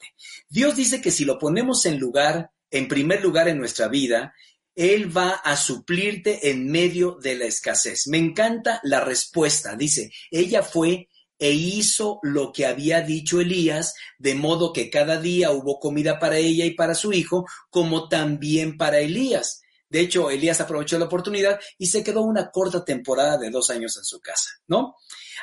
Dios 0.49 0.77
dice 0.77 1.03
que 1.03 1.11
si 1.11 1.27
lo 1.27 1.39
ponemos 1.39 1.85
en 1.85 1.99
lugar, 1.99 2.51
en 2.71 2.89
primer 2.89 3.23
lugar 3.23 3.49
en 3.49 3.59
nuestra 3.59 3.89
vida, 3.89 4.35
Él 4.75 5.15
va 5.15 5.33
a 5.33 5.55
suplirte 5.57 6.51
en 6.51 6.71
medio 6.71 7.19
de 7.21 7.35
la 7.35 7.45
escasez. 7.45 8.07
Me 8.07 8.17
encanta 8.17 8.81
la 8.83 9.01
respuesta. 9.01 9.77
Dice, 9.77 10.11
ella 10.31 10.63
fue 10.63 11.11
e 11.43 11.51
hizo 11.51 12.21
lo 12.23 12.53
que 12.53 12.67
había 12.67 13.01
dicho 13.01 13.41
Elías, 13.41 13.97
de 14.17 14.37
modo 14.37 14.73
que 14.73 14.91
cada 14.91 15.21
día 15.21 15.51
hubo 15.51 15.81
comida 15.81 16.21
para 16.21 16.37
ella 16.37 16.65
y 16.65 16.75
para 16.75 16.95
su 16.95 17.13
hijo, 17.13 17.47
como 17.69 18.09
también 18.09 18.77
para 18.77 19.01
Elías. 19.01 19.61
De 19.89 19.99
hecho, 19.99 20.31
Elías 20.31 20.61
aprovechó 20.61 21.01
la 21.01 21.07
oportunidad 21.07 21.59
y 21.79 21.89
se 21.89 22.05
quedó 22.05 22.23
una 22.23 22.53
corta 22.53 22.85
temporada 22.85 23.39
de 23.39 23.51
dos 23.51 23.71
años 23.71 23.97
en 23.97 24.05
su 24.05 24.21
casa, 24.21 24.51
¿no? 24.69 24.95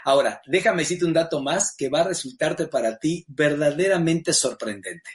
Ahora, 0.06 0.42
déjame 0.48 0.84
decirte 0.84 1.04
un 1.04 1.12
dato 1.12 1.42
más 1.42 1.76
que 1.78 1.90
va 1.90 2.00
a 2.00 2.08
resultarte 2.08 2.68
para 2.68 2.98
ti 2.98 3.26
verdaderamente 3.28 4.32
sorprendente. 4.32 5.10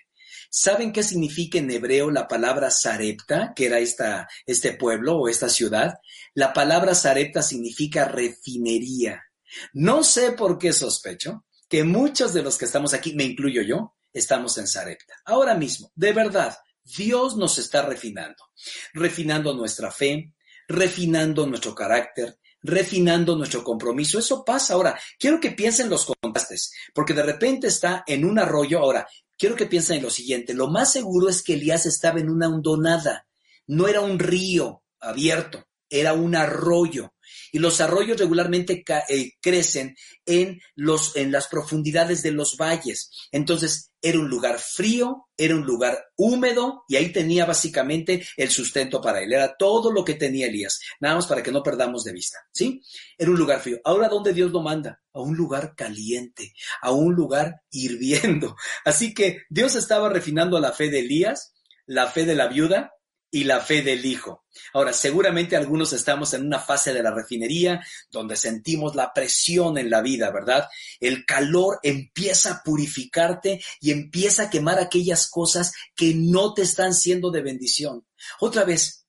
¿Saben 0.51 0.93
qué 0.93 1.03
significa 1.03 1.57
en 1.57 1.71
hebreo 1.71 2.11
la 2.11 2.29
palabra 2.29 2.71
Sarepta, 2.71 3.55
que 3.57 3.65
era 3.65 3.79
esta, 3.79 4.29
este 4.45 4.75
pueblo 4.75 5.17
o 5.17 5.29
esta 5.29 5.49
ciudad? 5.49 5.95
La 6.35 6.53
palabra 6.53 6.95
Sarepta 6.95 7.41
significa 7.41 8.05
refinería. 8.05 9.25
No 9.73 10.05
sé 10.05 10.33
por 10.33 10.59
qué 10.59 10.73
sospecho 10.73 11.45
que 11.69 11.85
muchos 11.85 12.33
de 12.35 12.43
los 12.43 12.57
que 12.59 12.67
estamos 12.67 12.95
aquí, 12.95 13.15
me 13.15 13.25
incluyo 13.25 13.63
yo, 13.63 13.95
estamos 14.13 14.57
en 14.59 14.67
Sarepta. 14.67 15.15
Ahora 15.25 15.55
mismo, 15.55 15.91
de 15.95 16.13
verdad, 16.13 16.57
Dios 16.85 17.37
nos 17.37 17.59
está 17.59 17.83
refinando, 17.83 18.45
refinando 18.93 19.55
nuestra 19.55 19.91
fe, 19.91 20.33
refinando 20.69 21.47
nuestro 21.47 21.75
carácter, 21.75 22.39
refinando 22.63 23.37
nuestro 23.37 23.65
compromiso. 23.65 24.19
Eso 24.19 24.45
pasa 24.45 24.75
ahora. 24.75 24.99
Quiero 25.19 25.41
que 25.41 25.53
piensen 25.53 25.91
los 25.91 26.07
contrastes, 26.07 26.73
porque 26.95 27.15
de 27.15 27.23
repente 27.23 27.69
está 27.69 28.05
en 28.07 28.25
un 28.25 28.39
arroyo. 28.39 28.79
Ahora, 28.81 29.07
quiero 29.39 29.57
que 29.57 29.67
piensen 29.67 29.99
en 29.99 30.03
lo 30.03 30.11
siguiente. 30.11 30.55
Lo 30.55 30.69
más 30.69 30.93
seguro 30.93 31.29
es 31.29 31.43
que 31.43 31.55
Elías 31.55 31.87
estaba 31.87 32.21
en 32.21 32.31
una 32.31 32.49
hondonada. 32.49 33.27
No 33.67 33.89
era 33.89 34.01
un 34.01 34.19
río 34.19 34.83
abierto, 35.01 35.67
era 35.89 36.13
un 36.13 36.35
arroyo 36.37 37.14
y 37.55 37.61
los 37.61 37.81
arroyos 37.81 38.19
regularmente 38.19 38.85
eh, 39.09 39.31
crecen 39.41 39.95
en, 40.27 40.61
los, 40.75 41.15
en 41.15 41.31
las 41.31 41.47
profundidades 41.47 42.21
de 42.25 42.33
los 42.33 42.57
valles. 42.57 43.13
Entonces, 43.31 43.93
era 44.03 44.19
un 44.19 44.29
lugar 44.29 44.59
frío, 44.59 45.29
era 45.37 45.55
un 45.55 45.65
lugar 45.65 46.05
húmedo 46.17 46.83
y 46.89 46.97
ahí 46.97 47.13
tenía 47.13 47.47
básicamente 47.47 48.27
el 48.37 48.51
sustento 48.51 49.01
para 49.01 49.23
él. 49.23 49.33
Era 49.33 49.57
todo 49.57 49.93
lo 49.93 50.05
que 50.05 50.15
tenía 50.15 50.49
Elías, 50.49 50.81
nada 50.99 51.15
más 51.15 51.29
para 51.29 51.45
que 51.45 51.53
no 51.53 51.63
perdamos 51.63 52.03
de 52.03 52.13
vista, 52.13 52.39
¿sí? 52.53 52.83
Era 53.17 53.31
un 53.31 53.39
lugar 53.39 53.61
frío. 53.61 53.79
Ahora, 53.85 54.09
¿dónde 54.09 54.33
Dios 54.33 54.51
lo 54.51 54.61
manda? 54.61 55.01
A 55.13 55.21
un 55.21 55.37
lugar 55.37 55.77
caliente, 55.77 56.55
a 56.83 56.91
un 56.91 57.15
lugar 57.15 57.63
hirviendo. 57.71 58.57
Así 58.85 59.15
que 59.15 59.43
Dios 59.49 59.77
estaba 59.77 60.09
refinando 60.09 60.59
la 60.59 60.73
fe 60.73 60.91
de 60.91 60.99
Elías, 60.99 61.55
la 61.87 62.09
fe 62.09 62.25
de 62.25 62.35
la 62.35 62.49
viuda, 62.49 62.95
y 63.35 63.43
la 63.43 63.61
fe 63.61 63.83
del 63.83 64.07
Hijo. 64.07 64.45
Ahora, 64.73 64.93
seguramente 64.93 65.57
algunos 65.57 65.93
estamos 65.93 66.33
en 66.35 66.47
una 66.47 66.61
fase 66.61 66.95
de 66.95 67.03
la 67.03 67.11
refinería 67.11 67.85
donde 68.09 68.37
sentimos 68.37 68.95
la 68.95 69.13
presión 69.13 69.77
en 69.77 69.91
la 69.91 70.03
vida, 70.03 70.31
¿verdad? 70.31 70.69
El 71.01 71.27
calor 71.27 71.81
empieza 71.83 72.53
a 72.53 72.63
purificarte 72.63 73.61
y 73.81 73.91
empieza 73.91 74.45
a 74.45 74.51
quemar 74.51 74.79
aquellas 74.79 75.29
cosas 75.29 75.73
que 75.97 76.15
no 76.15 76.55
te 76.55 76.63
están 76.63 76.95
siendo 76.95 77.33
de 77.33 77.43
bendición. 77.43 78.07
Otra 78.39 78.63
vez, 78.63 79.05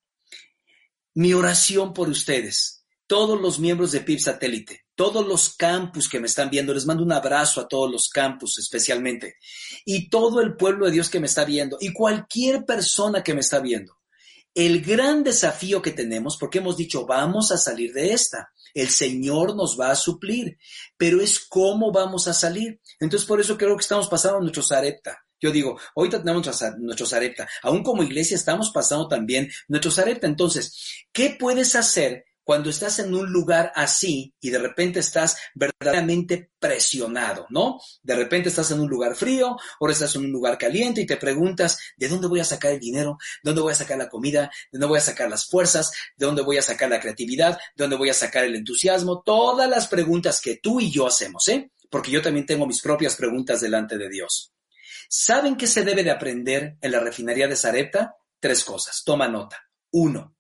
mi 1.13 1.33
oración 1.33 1.93
por 1.93 2.09
ustedes, 2.09 2.83
todos 3.05 3.39
los 3.39 3.59
miembros 3.59 3.91
de 3.91 4.01
PIB 4.01 4.19
Satélite, 4.19 4.85
todos 4.95 5.27
los 5.27 5.53
campus 5.53 6.09
que 6.09 6.19
me 6.19 6.25
están 6.25 6.49
viendo, 6.49 6.73
les 6.73 6.87
mando 6.87 7.03
un 7.03 7.11
abrazo 7.11 7.61
a 7.61 7.67
todos 7.67 7.91
los 7.91 8.09
campus 8.09 8.57
especialmente, 8.57 9.35
y 9.85 10.09
todo 10.09 10.41
el 10.41 10.55
pueblo 10.55 10.87
de 10.87 10.93
Dios 10.93 11.11
que 11.11 11.19
me 11.19 11.27
está 11.27 11.45
viendo, 11.45 11.77
y 11.79 11.93
cualquier 11.93 12.65
persona 12.65 13.21
que 13.21 13.35
me 13.35 13.41
está 13.41 13.59
viendo 13.59 13.94
el 14.55 14.81
gran 14.81 15.23
desafío 15.23 15.81
que 15.81 15.91
tenemos, 15.91 16.37
porque 16.37 16.59
hemos 16.59 16.77
dicho, 16.77 17.05
vamos 17.05 17.51
a 17.51 17.57
salir 17.57 17.93
de 17.93 18.13
esta, 18.13 18.53
el 18.73 18.89
Señor 18.89 19.55
nos 19.55 19.79
va 19.79 19.91
a 19.91 19.95
suplir, 19.95 20.57
pero 20.97 21.21
es 21.21 21.39
cómo 21.39 21.91
vamos 21.91 22.27
a 22.27 22.33
salir. 22.33 22.79
Entonces, 22.99 23.27
por 23.27 23.39
eso 23.39 23.57
creo 23.57 23.75
que 23.75 23.81
estamos 23.81 24.07
pasando 24.07 24.39
nuestro 24.39 24.63
Zarepta. 24.63 25.25
Yo 25.41 25.51
digo, 25.51 25.77
ahorita 25.95 26.23
tenemos 26.23 26.47
nuestro 26.79 27.05
Zarepta, 27.05 27.47
aún 27.61 27.83
como 27.83 28.01
iglesia 28.01 28.35
estamos 28.35 28.71
pasando 28.71 29.09
también 29.09 29.51
nuestro 29.67 29.91
Zarepta. 29.91 30.25
Entonces, 30.25 31.05
¿qué 31.11 31.35
puedes 31.37 31.75
hacer 31.75 32.25
cuando 32.45 32.69
estás 32.69 32.99
en 32.99 33.13
un 33.13 33.33
lugar 33.33 33.71
así 33.75 34.35
y 34.39 34.51
de 34.51 34.59
repente 34.59 34.99
estás 34.99 35.35
verdaderamente 35.55 36.51
presionado, 36.59 37.47
¿no? 37.49 37.81
De 38.03 38.15
repente 38.15 38.49
estás 38.49 38.69
en 38.69 38.79
un 38.79 38.87
lugar 38.87 39.15
frío, 39.15 39.57
ahora 39.79 39.93
estás 39.93 40.15
en 40.15 40.25
un 40.25 40.31
lugar 40.31 40.55
caliente 40.59 41.01
y 41.01 41.07
te 41.07 41.17
preguntas, 41.17 41.79
¿de 41.97 42.07
dónde 42.07 42.27
voy 42.27 42.39
a 42.39 42.45
sacar 42.45 42.71
el 42.71 42.79
dinero? 42.79 43.17
¿De 43.43 43.49
dónde 43.49 43.63
voy 43.63 43.71
a 43.71 43.75
sacar 43.75 43.97
la 43.97 44.09
comida? 44.09 44.51
¿De 44.71 44.77
dónde 44.77 44.87
voy 44.87 44.99
a 44.99 45.01
sacar 45.01 45.27
las 45.27 45.47
fuerzas? 45.47 45.91
¿De 46.15 46.27
dónde 46.27 46.43
voy 46.43 46.59
a 46.59 46.61
sacar 46.61 46.87
la 46.87 46.99
creatividad? 46.99 47.57
¿De 47.75 47.83
dónde 47.83 47.95
voy 47.95 48.09
a 48.09 48.13
sacar 48.13 48.45
el 48.45 48.55
entusiasmo? 48.55 49.23
Todas 49.25 49.67
las 49.67 49.87
preguntas 49.87 50.39
que 50.39 50.57
tú 50.57 50.79
y 50.79 50.91
yo 50.91 51.07
hacemos, 51.07 51.47
¿eh? 51.49 51.71
Porque 51.89 52.11
yo 52.11 52.21
también 52.21 52.45
tengo 52.45 52.67
mis 52.67 52.81
propias 52.81 53.15
preguntas 53.15 53.59
delante 53.59 53.97
de 53.97 54.07
Dios. 54.07 54.53
¿Saben 55.09 55.55
qué 55.55 55.65
se 55.65 55.83
debe 55.83 56.03
de 56.03 56.11
aprender 56.11 56.77
en 56.79 56.91
la 56.91 56.99
refinería 56.99 57.47
de 57.47 57.55
Sarepta? 57.55 58.15
Tres 58.39 58.63
cosas. 58.63 59.01
Toma 59.03 59.27
nota. 59.27 59.67
Uno. 59.91 60.35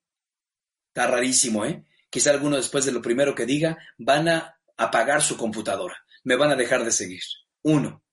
Está 0.89 1.07
rarísimo, 1.07 1.65
¿eh? 1.65 1.83
Quizá 2.15 2.31
alguno 2.31 2.55
después 2.55 2.85
de 2.85 2.93
lo 2.93 3.01
primero 3.01 3.35
que 3.35 3.45
diga, 3.45 3.77
van 3.97 4.29
a 4.29 4.57
apagar 4.77 5.21
su 5.21 5.35
computadora, 5.35 5.97
me 6.23 6.37
van 6.37 6.49
a 6.49 6.55
dejar 6.55 6.85
de 6.85 6.93
seguir. 6.93 7.23
Uno, 7.61 8.05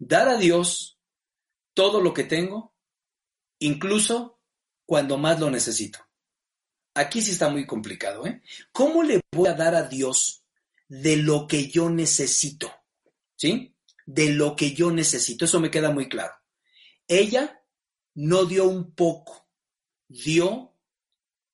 dar 0.00 0.28
a 0.28 0.36
Dios 0.36 0.98
todo 1.72 2.00
lo 2.00 2.12
que 2.12 2.24
tengo, 2.24 2.74
incluso 3.60 4.40
cuando 4.84 5.16
más 5.16 5.38
lo 5.38 5.48
necesito. 5.48 6.00
Aquí 6.92 7.22
sí 7.22 7.30
está 7.30 7.48
muy 7.48 7.68
complicado, 7.68 8.26
¿eh? 8.26 8.42
¿Cómo 8.72 9.04
le 9.04 9.20
voy 9.30 9.46
a 9.48 9.54
dar 9.54 9.76
a 9.76 9.84
Dios 9.84 10.42
de 10.88 11.18
lo 11.18 11.46
que 11.46 11.68
yo 11.68 11.88
necesito? 11.88 12.72
¿Sí? 13.36 13.76
De 14.06 14.30
lo 14.30 14.56
que 14.56 14.74
yo 14.74 14.90
necesito. 14.90 15.44
Eso 15.44 15.60
me 15.60 15.70
queda 15.70 15.92
muy 15.92 16.08
claro. 16.08 16.34
Ella 17.06 17.62
no 18.14 18.44
dio 18.44 18.64
un 18.64 18.92
poco, 18.92 19.48
dio 20.08 20.74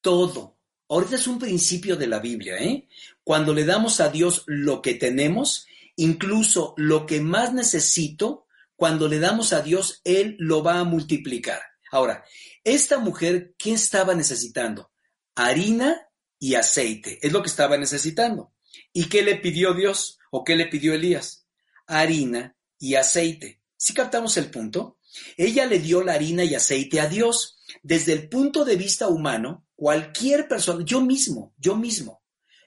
todo. 0.01 0.62
Ahorita 0.93 1.17
es 1.17 1.27
un 1.27 1.39
principio 1.39 1.97
de 1.97 2.07
la 2.07 2.19
Biblia, 2.19 2.59
¿eh? 2.59 2.87
Cuando 3.25 3.55
le 3.55 3.65
damos 3.65 3.99
a 4.01 4.11
Dios 4.11 4.43
lo 4.47 4.83
que 4.83 4.93
tenemos, 4.93 5.67
incluso 5.97 6.75
lo 6.77 7.07
que 7.07 7.23
más 7.23 7.55
necesito, 7.55 8.47
cuando 8.77 9.09
le 9.09 9.19
damos 9.19 9.55
a 9.55 9.63
Dios, 9.63 10.03
Él 10.05 10.37
lo 10.39 10.63
va 10.63 10.81
a 10.81 10.85
multiplicar. 10.85 11.63
Ahora, 11.91 12.27
esta 12.63 12.99
mujer, 12.99 13.55
¿qué 13.57 13.73
estaba 13.73 14.15
necesitando? 14.15 14.91
Harina 15.35 16.11
y 16.39 16.57
aceite, 16.57 17.19
es 17.23 17.33
lo 17.33 17.43
que 17.43 17.49
estaba 17.49 17.79
necesitando. 17.79 18.53
¿Y 18.93 19.07
qué 19.07 19.23
le 19.23 19.37
pidió 19.37 19.73
Dios 19.73 20.19
o 20.31 20.45
qué 20.45 20.57
le 20.57 20.67
pidió 20.67 20.93
Elías? 20.93 21.47
Harina 21.87 22.55
y 22.79 22.97
aceite. 22.97 23.63
¿Sí 23.79 23.95
captamos 23.95 24.37
el 24.37 24.51
punto? 24.51 24.99
Ella 25.39 25.65
le 25.65 25.79
dio 25.79 26.05
la 26.05 26.13
harina 26.13 26.45
y 26.45 26.55
aceite 26.55 27.01
a 27.01 27.07
Dios. 27.07 27.62
Desde 27.83 28.13
el 28.13 28.29
punto 28.29 28.65
de 28.65 28.77
vista 28.77 29.09
humano, 29.09 29.67
cualquier 29.75 30.49
persona, 30.49 30.85
yo 30.85 31.01
mismo, 31.01 31.55
yo 31.57 31.77
mismo, 31.77 32.23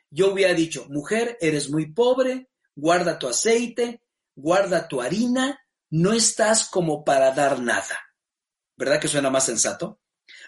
yo 0.10 0.34
hubiera 0.34 0.54
dicho, 0.54 0.88
mujer, 0.90 1.38
eres 1.42 1.70
muy 1.70 1.92
pobre, 1.92 2.50
guarda 2.76 3.20
tu 3.20 3.28
aceite, 3.28 4.02
guarda 4.36 4.88
tu 4.88 5.02
harina, 5.02 5.60
no 5.90 6.14
estás 6.14 6.66
como 6.66 7.04
para 7.04 7.32
dar 7.32 7.60
nada. 7.60 8.00
¿Verdad 8.78 9.00
que 9.00 9.08
suena 9.08 9.30
más 9.30 9.46
sensato? 9.46 10.02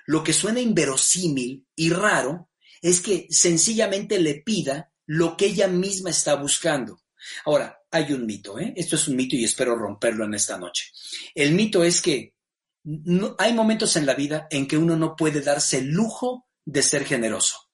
Lo 0.05 0.23
que 0.23 0.33
suena 0.33 0.59
inverosímil 0.59 1.65
y 1.75 1.89
raro 1.89 2.49
es 2.81 3.01
que 3.01 3.27
sencillamente 3.29 4.19
le 4.19 4.35
pida 4.35 4.91
lo 5.05 5.37
que 5.37 5.47
ella 5.47 5.67
misma 5.67 6.09
está 6.09 6.35
buscando. 6.35 7.01
Ahora, 7.45 7.81
hay 7.91 8.13
un 8.13 8.25
mito, 8.25 8.59
¿eh? 8.59 8.73
Esto 8.75 8.95
es 8.95 9.07
un 9.07 9.15
mito 9.15 9.35
y 9.35 9.43
espero 9.43 9.75
romperlo 9.75 10.25
en 10.25 10.33
esta 10.33 10.57
noche. 10.57 10.91
El 11.33 11.53
mito 11.53 11.83
es 11.83 12.01
que 12.01 12.35
hay 13.37 13.53
momentos 13.53 13.95
en 13.95 14.05
la 14.05 14.13
vida 14.13 14.47
en 14.49 14.67
que 14.67 14.77
uno 14.77 14.95
no 14.95 15.15
puede 15.15 15.41
darse 15.41 15.79
el 15.79 15.87
lujo 15.87 16.47
de 16.65 16.81
ser 16.81 17.05
generoso. 17.05 17.67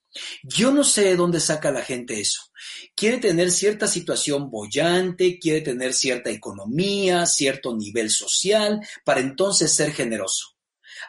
Yo 0.43 0.71
no 0.71 0.83
sé 0.83 1.03
de 1.05 1.15
dónde 1.15 1.39
saca 1.39 1.71
la 1.71 1.81
gente 1.81 2.19
eso. 2.19 2.41
Quiere 2.95 3.17
tener 3.17 3.51
cierta 3.51 3.87
situación 3.87 4.49
bollante, 4.49 5.39
quiere 5.39 5.61
tener 5.61 5.93
cierta 5.93 6.29
economía, 6.29 7.25
cierto 7.25 7.75
nivel 7.75 8.09
social, 8.09 8.79
para 9.03 9.21
entonces 9.21 9.73
ser 9.73 9.91
generoso. 9.91 10.55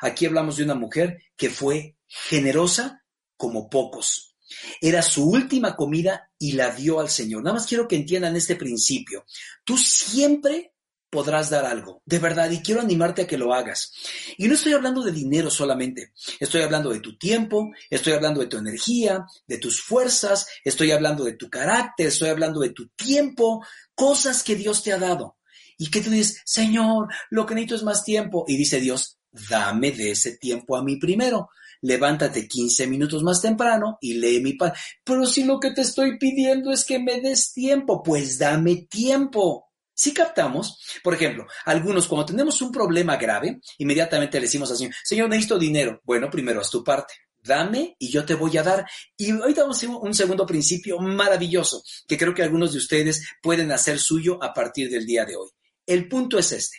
Aquí 0.00 0.26
hablamos 0.26 0.56
de 0.56 0.64
una 0.64 0.74
mujer 0.74 1.22
que 1.36 1.50
fue 1.50 1.96
generosa 2.06 3.04
como 3.36 3.68
pocos. 3.68 4.36
Era 4.80 5.02
su 5.02 5.28
última 5.28 5.76
comida 5.76 6.30
y 6.38 6.52
la 6.52 6.70
dio 6.70 7.00
al 7.00 7.10
Señor. 7.10 7.42
Nada 7.42 7.54
más 7.54 7.66
quiero 7.66 7.88
que 7.88 7.96
entiendan 7.96 8.36
este 8.36 8.56
principio. 8.56 9.24
Tú 9.64 9.76
siempre 9.76 10.73
podrás 11.14 11.48
dar 11.48 11.64
algo, 11.64 12.02
de 12.04 12.18
verdad, 12.18 12.50
y 12.50 12.60
quiero 12.60 12.80
animarte 12.80 13.22
a 13.22 13.26
que 13.28 13.38
lo 13.38 13.54
hagas. 13.54 13.92
Y 14.36 14.48
no 14.48 14.54
estoy 14.54 14.72
hablando 14.72 15.00
de 15.00 15.12
dinero 15.12 15.48
solamente, 15.48 16.12
estoy 16.40 16.62
hablando 16.62 16.90
de 16.90 16.98
tu 16.98 17.16
tiempo, 17.16 17.70
estoy 17.88 18.14
hablando 18.14 18.40
de 18.40 18.48
tu 18.48 18.58
energía, 18.58 19.24
de 19.46 19.58
tus 19.58 19.80
fuerzas, 19.80 20.48
estoy 20.64 20.90
hablando 20.90 21.22
de 21.22 21.34
tu 21.34 21.48
carácter, 21.48 22.08
estoy 22.08 22.30
hablando 22.30 22.58
de 22.58 22.70
tu 22.70 22.88
tiempo, 22.88 23.64
cosas 23.94 24.42
que 24.42 24.56
Dios 24.56 24.82
te 24.82 24.92
ha 24.92 24.98
dado. 24.98 25.38
Y 25.78 25.88
que 25.90 26.00
tú 26.00 26.10
dices, 26.10 26.42
Señor, 26.44 27.08
lo 27.30 27.46
que 27.46 27.54
necesito 27.54 27.76
es 27.76 27.82
más 27.84 28.04
tiempo. 28.04 28.44
Y 28.48 28.56
dice 28.56 28.80
Dios, 28.80 29.18
dame 29.30 29.92
de 29.92 30.12
ese 30.12 30.36
tiempo 30.36 30.76
a 30.76 30.82
mí 30.82 30.96
primero. 30.96 31.50
Levántate 31.82 32.48
15 32.48 32.86
minutos 32.86 33.22
más 33.22 33.40
temprano 33.40 33.98
y 34.00 34.14
lee 34.14 34.40
mi 34.40 34.54
pan. 34.54 34.72
Pero 35.04 35.26
si 35.26 35.44
lo 35.44 35.60
que 35.60 35.72
te 35.72 35.82
estoy 35.82 36.18
pidiendo 36.18 36.72
es 36.72 36.84
que 36.84 36.98
me 36.98 37.20
des 37.20 37.52
tiempo, 37.52 38.02
pues 38.02 38.38
dame 38.38 38.86
tiempo. 38.88 39.70
Si 39.94 40.12
captamos, 40.12 40.78
por 41.02 41.14
ejemplo, 41.14 41.46
algunos 41.64 42.08
cuando 42.08 42.26
tenemos 42.26 42.60
un 42.60 42.72
problema 42.72 43.16
grave, 43.16 43.60
inmediatamente 43.78 44.38
le 44.38 44.46
decimos 44.46 44.70
al 44.70 44.76
Señor, 44.76 44.94
Señor, 45.04 45.28
necesito 45.28 45.58
dinero. 45.58 46.00
Bueno, 46.04 46.28
primero 46.28 46.60
haz 46.60 46.70
tu 46.70 46.82
parte. 46.82 47.14
Dame 47.40 47.94
y 47.98 48.10
yo 48.10 48.24
te 48.24 48.34
voy 48.34 48.56
a 48.56 48.62
dar. 48.62 48.86
Y 49.16 49.30
hoy 49.32 49.54
damos 49.54 49.82
un 49.82 50.14
segundo 50.14 50.46
principio 50.46 50.98
maravilloso 50.98 51.82
que 52.08 52.18
creo 52.18 52.34
que 52.34 52.42
algunos 52.42 52.72
de 52.72 52.78
ustedes 52.78 53.24
pueden 53.42 53.70
hacer 53.70 53.98
suyo 53.98 54.42
a 54.42 54.52
partir 54.52 54.90
del 54.90 55.06
día 55.06 55.24
de 55.24 55.36
hoy. 55.36 55.50
El 55.86 56.08
punto 56.08 56.38
es 56.38 56.52
este. 56.52 56.78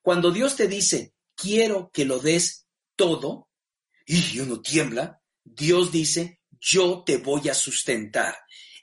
Cuando 0.00 0.30
Dios 0.30 0.56
te 0.56 0.68
dice, 0.68 1.12
quiero 1.34 1.90
que 1.92 2.04
lo 2.04 2.18
des 2.18 2.66
todo, 2.96 3.48
y 4.06 4.38
uno 4.38 4.60
tiembla, 4.60 5.20
Dios 5.42 5.90
dice, 5.90 6.40
yo 6.60 7.02
te 7.04 7.18
voy 7.18 7.48
a 7.48 7.54
sustentar. 7.54 8.36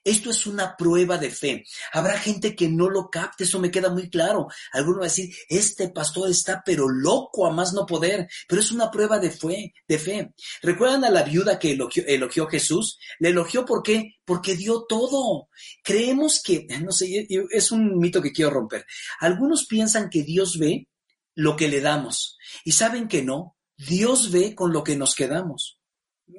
Esto 0.03 0.31
es 0.31 0.48
una 0.48 0.75
prueba 0.75 1.17
de 1.17 1.29
fe. 1.29 1.63
Habrá 1.93 2.17
gente 2.17 2.55
que 2.55 2.67
no 2.67 2.89
lo 2.89 3.10
capte, 3.10 3.43
eso 3.43 3.60
me 3.60 3.70
queda 3.70 3.89
muy 3.89 4.10
claro. 4.10 4.48
Alguno 4.74 5.00
va 5.00 5.05
a 5.05 5.10
decir, 5.10 5.34
este 5.48 5.89
pastor 5.89 6.29
está 6.29 6.63
pero 6.65 6.89
loco 6.89 7.46
a 7.46 7.51
más 7.51 7.74
no 7.74 7.86
poder, 7.86 8.27
pero 8.48 8.62
es 8.62 8.72
una 8.72 8.89
prueba 8.89 9.20
de 9.20 9.29
fe, 9.29 9.74
de 9.88 10.00
fe. 10.00 10.34
¿Recuerdan 10.62 11.05
a 11.05 11.12
la 11.12 11.24
viuda 11.24 11.60
que 11.60 11.74
elogió, 11.74 12.03
elogió 12.08 12.48
Jesús? 12.48 12.98
Le 13.20 13.29
elogió 13.29 13.65
¿por 13.65 13.84
qué? 13.84 14.15
Porque 14.25 14.55
dio 14.55 14.86
todo. 14.88 15.50
Creemos 15.84 16.41
que, 16.43 16.65
no 16.81 16.91
sé, 16.91 17.27
es 17.51 17.72
un 17.72 17.98
mito 18.00 18.22
que 18.22 18.31
quiero 18.31 18.51
romper. 18.51 18.86
Algunos 19.20 19.65
piensan 19.67 20.10
que 20.10 20.24
Dios 20.24 20.58
ve 20.58 20.88
lo 21.36 21.55
que 21.55 21.67
le 21.67 21.81
damos 21.81 22.38
y 22.63 22.72
saben 22.72 23.08
que 23.08 23.24
no. 23.24 23.58
Dios 23.77 24.31
ve 24.31 24.53
con 24.53 24.72
lo 24.74 24.84
que 24.84 24.96
nos 24.96 25.15
quedamos. 25.15 25.80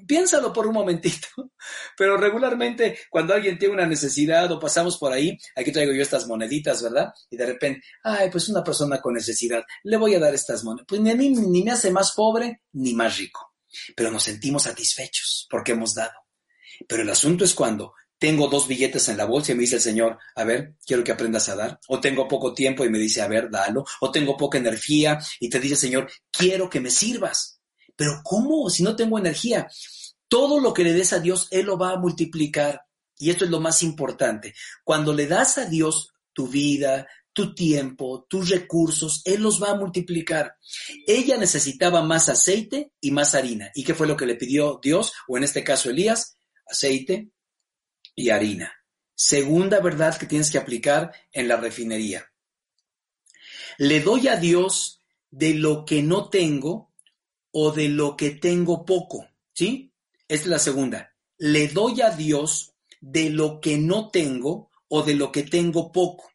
Piénsalo 0.06 0.52
por 0.52 0.66
un 0.66 0.75
momentito, 0.75 1.28
pero 1.96 2.16
regularmente 2.16 2.99
cuando 3.11 3.34
alguien 3.34 3.58
tiene 3.58 3.75
una 3.75 3.87
necesidad 3.87 4.50
o 4.52 4.58
pasamos 4.58 4.99
por 4.99 5.12
ahí, 5.12 5.38
aquí 5.56 5.72
traigo 5.72 5.92
yo 5.92 6.02
estas 6.02 6.26
moneditas, 6.26 6.82
¿verdad? 6.82 7.12
Y 7.30 7.37
de 7.37 7.46
repente, 7.46 7.82
ay, 8.02 8.30
pues 8.30 8.49
una 8.49 8.64
persona 8.64 9.00
con 9.00 9.14
necesidad, 9.14 9.62
le 9.84 9.96
voy 9.96 10.14
a 10.14 10.20
dar 10.20 10.34
estas 10.34 10.64
monedas. 10.64 10.87
Pues 10.88 11.00
ni, 11.00 11.30
ni 11.30 11.62
me 11.62 11.72
hace 11.72 11.90
más 11.90 12.12
pobre 12.12 12.62
ni 12.72 12.94
más 12.94 13.18
rico, 13.18 13.54
pero 13.96 14.11
nos 14.11 14.22
sentimos 14.22 14.64
satisfechos 14.64 15.46
porque 15.50 15.72
hemos 15.72 15.94
dado. 15.94 16.14
Pero 16.88 17.02
el 17.02 17.11
asunto 17.11 17.44
es 17.44 17.54
cuando 17.54 17.94
tengo 18.22 18.46
dos 18.46 18.68
billetes 18.68 19.08
en 19.08 19.16
la 19.16 19.25
bolsa 19.25 19.50
y 19.50 19.56
me 19.56 19.62
dice 19.62 19.75
el 19.75 19.82
Señor, 19.82 20.16
a 20.37 20.44
ver, 20.44 20.76
quiero 20.87 21.02
que 21.02 21.11
aprendas 21.11 21.49
a 21.49 21.56
dar. 21.56 21.80
O 21.88 21.99
tengo 21.99 22.28
poco 22.28 22.54
tiempo 22.54 22.84
y 22.84 22.88
me 22.88 23.00
dice, 23.00 23.20
a 23.20 23.26
ver, 23.26 23.50
dalo. 23.50 23.84
O 24.00 24.12
tengo 24.12 24.37
poca 24.37 24.58
energía 24.58 25.18
y 25.40 25.50
te 25.50 25.58
dice, 25.58 25.75
Señor, 25.75 26.08
quiero 26.30 26.70
que 26.70 26.78
me 26.78 26.88
sirvas. 26.88 27.51
Pero 27.96 28.20
¿cómo? 28.25 28.68
Si 28.70 28.82
no 28.82 28.96
tengo 28.96 29.18
energía. 29.18 29.68
Todo 30.28 30.61
lo 30.61 30.72
que 30.72 30.84
le 30.84 30.92
des 30.92 31.12
a 31.12 31.20
Dios, 31.20 31.49
Él 31.50 31.66
lo 31.66 31.76
va 31.78 31.92
a 31.92 31.98
multiplicar. 31.98 32.83
Y 33.18 33.31
esto 33.31 33.44
es 33.44 33.50
lo 33.50 33.61
más 33.61 33.83
importante. 33.83 34.55
Cuando 34.85 35.12
le 35.12 35.26
das 35.26 35.59
a 35.59 35.66
Dios 35.66 36.12
tu 36.33 36.48
vida, 36.48 37.07
tu 37.33 37.55
tiempo, 37.55 38.26
tus 38.28 38.50
recursos, 38.50 39.22
Él 39.24 39.42
los 39.42 39.62
va 39.62 39.70
a 39.70 39.76
multiplicar. 39.76 40.57
Ella 41.07 41.37
necesitaba 41.37 42.02
más 42.02 42.28
aceite 42.28 42.92
y 43.00 43.11
más 43.11 43.35
harina. 43.35 43.70
¿Y 43.74 43.85
qué 43.85 43.94
fue 43.94 44.07
lo 44.07 44.16
que 44.16 44.26
le 44.26 44.37
pidió 44.37 44.81
Dios? 44.83 45.12
O 45.28 45.37
en 45.37 45.44
este 45.44 45.64
caso 45.64 45.90
Elías, 45.90 46.37
aceite 46.66 47.31
y 48.14 48.31
harina. 48.31 48.72
Segunda 49.14 49.81
verdad 49.81 50.16
que 50.16 50.26
tienes 50.26 50.50
que 50.50 50.59
aplicar 50.59 51.12
en 51.31 51.48
la 51.48 51.57
refinería. 51.57 52.31
Le 53.78 54.00
doy 54.00 54.28
a 54.28 54.37
Dios 54.37 55.00
de 55.31 55.55
lo 55.55 55.85
que 55.85 56.02
no 56.02 56.28
tengo 56.28 56.91
o 57.52 57.70
de 57.70 57.88
lo 57.88 58.16
que 58.16 58.30
tengo 58.30 58.84
poco, 58.84 59.28
¿sí? 59.52 59.92
Esta 60.28 60.44
es 60.44 60.50
la 60.50 60.58
segunda. 60.58 61.12
Le 61.38 61.68
doy 61.68 62.00
a 62.00 62.10
Dios 62.10 62.72
de 63.00 63.30
lo 63.30 63.60
que 63.60 63.78
no 63.78 64.08
tengo 64.10 64.70
o 64.88 65.02
de 65.02 65.14
lo 65.14 65.30
que 65.30 65.42
tengo 65.42 65.92
poco. 65.92 66.30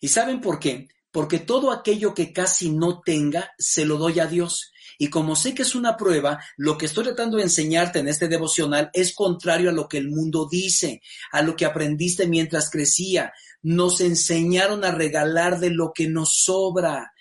¿Y 0.00 0.08
saben 0.08 0.40
por 0.40 0.58
qué? 0.58 0.88
Porque 1.10 1.38
todo 1.38 1.70
aquello 1.72 2.14
que 2.14 2.32
casi 2.32 2.70
no 2.70 3.00
tenga, 3.00 3.52
se 3.58 3.84
lo 3.84 3.98
doy 3.98 4.20
a 4.20 4.26
Dios. 4.26 4.72
Y 4.98 5.08
como 5.08 5.36
sé 5.36 5.54
que 5.54 5.62
es 5.62 5.74
una 5.74 5.96
prueba, 5.96 6.42
lo 6.56 6.76
que 6.78 6.86
estoy 6.86 7.04
tratando 7.04 7.36
de 7.36 7.44
enseñarte 7.44 7.98
en 8.00 8.08
este 8.08 8.28
devocional 8.28 8.90
es 8.92 9.14
contrario 9.14 9.70
a 9.70 9.72
lo 9.72 9.88
que 9.88 9.98
el 9.98 10.08
mundo 10.08 10.48
dice, 10.50 11.02
a 11.30 11.42
lo 11.42 11.56
que 11.56 11.64
aprendiste 11.64 12.26
mientras 12.26 12.70
crecía. 12.70 13.32
Nos 13.62 14.00
enseñaron 14.00 14.84
a 14.84 14.90
regalar 14.90 15.60
de 15.60 15.70
lo 15.70 15.92
que 15.92 16.08
nos 16.08 16.42
sobra. 16.44 17.12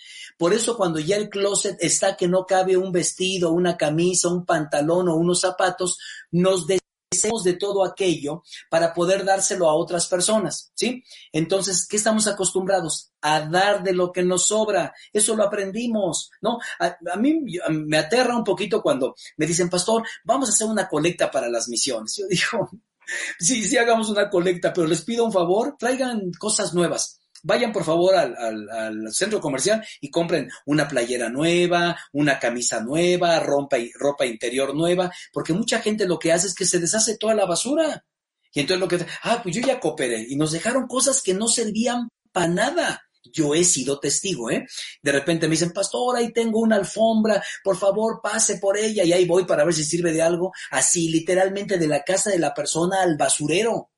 Por 0.41 0.55
eso 0.55 0.75
cuando 0.75 0.99
ya 0.99 1.17
el 1.17 1.29
closet 1.29 1.77
está 1.79 2.17
que 2.17 2.27
no 2.27 2.47
cabe 2.47 2.75
un 2.75 2.91
vestido, 2.91 3.51
una 3.51 3.77
camisa, 3.77 4.27
un 4.27 4.43
pantalón 4.43 5.07
o 5.07 5.15
unos 5.15 5.41
zapatos, 5.41 5.99
nos 6.31 6.65
deshacemos 6.65 7.43
de 7.43 7.53
todo 7.53 7.85
aquello 7.85 8.41
para 8.67 8.91
poder 8.91 9.23
dárselo 9.23 9.69
a 9.69 9.75
otras 9.75 10.07
personas, 10.07 10.71
¿sí? 10.73 11.03
Entonces, 11.31 11.85
¿qué 11.87 11.95
estamos 11.97 12.25
acostumbrados? 12.25 13.11
A 13.21 13.41
dar 13.41 13.83
de 13.83 13.93
lo 13.93 14.11
que 14.11 14.23
nos 14.23 14.47
sobra. 14.47 14.95
Eso 15.13 15.35
lo 15.35 15.43
aprendimos, 15.43 16.31
¿no? 16.41 16.57
A, 16.79 16.97
a 17.13 17.17
mí 17.17 17.39
me 17.69 17.97
aterra 17.99 18.35
un 18.35 18.43
poquito 18.43 18.81
cuando 18.81 19.13
me 19.37 19.45
dicen, 19.45 19.69
pastor, 19.69 20.01
vamos 20.23 20.49
a 20.49 20.53
hacer 20.53 20.65
una 20.65 20.89
colecta 20.89 21.29
para 21.29 21.49
las 21.49 21.69
misiones. 21.69 22.15
Yo 22.17 22.25
digo, 22.27 22.67
sí, 23.39 23.63
sí 23.63 23.77
hagamos 23.77 24.09
una 24.09 24.27
colecta, 24.27 24.73
pero 24.73 24.87
les 24.87 25.03
pido 25.03 25.23
un 25.23 25.31
favor, 25.31 25.75
traigan 25.77 26.31
cosas 26.39 26.73
nuevas 26.73 27.20
Vayan 27.43 27.71
por 27.71 27.83
favor 27.83 28.15
al, 28.15 29.13
centro 29.13 29.39
comercial 29.41 29.83
y 29.99 30.09
compren 30.09 30.49
una 30.65 30.87
playera 30.87 31.29
nueva, 31.29 31.97
una 32.11 32.39
camisa 32.39 32.81
nueva, 32.81 33.39
ropa, 33.39 33.77
ropa 33.95 34.25
interior 34.25 34.75
nueva, 34.75 35.11
porque 35.33 35.53
mucha 35.53 35.81
gente 35.81 36.07
lo 36.07 36.19
que 36.19 36.31
hace 36.31 36.47
es 36.47 36.55
que 36.55 36.65
se 36.65 36.79
deshace 36.79 37.17
toda 37.17 37.33
la 37.33 37.45
basura. 37.45 38.05
Y 38.53 38.59
entonces 38.59 38.79
lo 38.81 38.87
que, 38.87 39.05
ah, 39.23 39.39
pues 39.41 39.55
yo 39.55 39.61
ya 39.61 39.79
cooperé 39.79 40.25
y 40.27 40.35
nos 40.35 40.51
dejaron 40.51 40.87
cosas 40.87 41.21
que 41.21 41.33
no 41.33 41.47
servían 41.47 42.09
para 42.31 42.47
nada. 42.47 43.01
Yo 43.23 43.53
he 43.53 43.63
sido 43.63 43.99
testigo, 43.99 44.49
¿eh? 44.49 44.65
De 45.01 45.11
repente 45.11 45.47
me 45.47 45.51
dicen, 45.51 45.71
pastor, 45.71 46.17
ahí 46.17 46.33
tengo 46.33 46.59
una 46.59 46.75
alfombra, 46.75 47.41
por 47.63 47.77
favor, 47.77 48.19
pase 48.21 48.57
por 48.57 48.77
ella 48.77 49.03
y 49.03 49.13
ahí 49.13 49.25
voy 49.25 49.45
para 49.45 49.63
ver 49.63 49.73
si 49.73 49.85
sirve 49.85 50.11
de 50.11 50.23
algo. 50.23 50.51
Así, 50.71 51.09
literalmente 51.09 51.77
de 51.77 51.87
la 51.87 52.03
casa 52.03 52.31
de 52.31 52.39
la 52.39 52.53
persona 52.53 53.03
al 53.03 53.17
basurero 53.17 53.90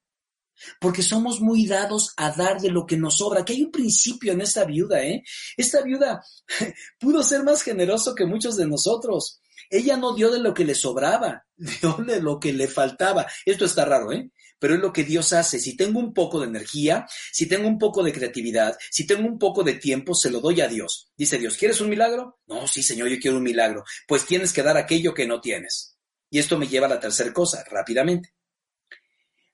porque 0.79 1.01
somos 1.01 1.41
muy 1.41 1.65
dados 1.65 2.13
a 2.17 2.31
dar 2.31 2.59
de 2.59 2.69
lo 2.69 2.85
que 2.85 2.97
nos 2.97 3.17
sobra, 3.17 3.43
que 3.43 3.53
hay 3.53 3.63
un 3.63 3.71
principio 3.71 4.33
en 4.33 4.41
esta 4.41 4.65
viuda, 4.65 5.03
¿eh? 5.03 5.23
Esta 5.57 5.81
viuda 5.81 6.23
pudo 6.99 7.23
ser 7.23 7.43
más 7.43 7.61
generoso 7.61 8.15
que 8.15 8.25
muchos 8.25 8.57
de 8.57 8.67
nosotros. 8.67 9.39
Ella 9.69 9.97
no 9.97 10.13
dio 10.13 10.31
de 10.31 10.39
lo 10.39 10.53
que 10.53 10.65
le 10.65 10.75
sobraba, 10.75 11.45
dio 11.55 11.93
de 12.05 12.21
lo 12.21 12.39
que 12.39 12.53
le 12.53 12.67
faltaba. 12.67 13.25
Esto 13.45 13.65
está 13.65 13.85
raro, 13.85 14.11
¿eh? 14.11 14.31
Pero 14.59 14.75
es 14.75 14.79
lo 14.79 14.93
que 14.93 15.03
Dios 15.03 15.33
hace. 15.33 15.59
Si 15.59 15.75
tengo 15.75 15.99
un 15.99 16.13
poco 16.13 16.39
de 16.39 16.47
energía, 16.47 17.05
si 17.31 17.47
tengo 17.47 17.67
un 17.67 17.77
poco 17.77 18.01
de 18.01 18.13
creatividad, 18.13 18.77
si 18.91 19.05
tengo 19.05 19.27
un 19.27 19.37
poco 19.37 19.63
de 19.63 19.73
tiempo, 19.73 20.15
se 20.15 20.31
lo 20.31 20.39
doy 20.39 20.61
a 20.61 20.69
Dios. 20.69 21.11
Dice 21.17 21.37
Dios, 21.37 21.57
¿quieres 21.57 21.81
un 21.81 21.89
milagro? 21.89 22.39
No, 22.47 22.65
sí, 22.65 22.81
Señor, 22.81 23.09
yo 23.09 23.17
quiero 23.19 23.37
un 23.37 23.43
milagro. 23.43 23.83
Pues 24.07 24.25
tienes 24.25 24.53
que 24.53 24.63
dar 24.63 24.77
aquello 24.77 25.13
que 25.13 25.27
no 25.27 25.41
tienes. 25.41 25.97
Y 26.29 26.39
esto 26.39 26.57
me 26.57 26.67
lleva 26.67 26.85
a 26.87 26.91
la 26.91 26.99
tercera 26.99 27.33
cosa, 27.33 27.63
rápidamente. 27.69 28.33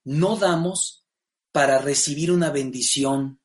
No 0.03 0.38
damos 0.38 1.05
para 1.51 1.79
recibir 1.79 2.31
una 2.31 2.49
bendición, 2.49 3.39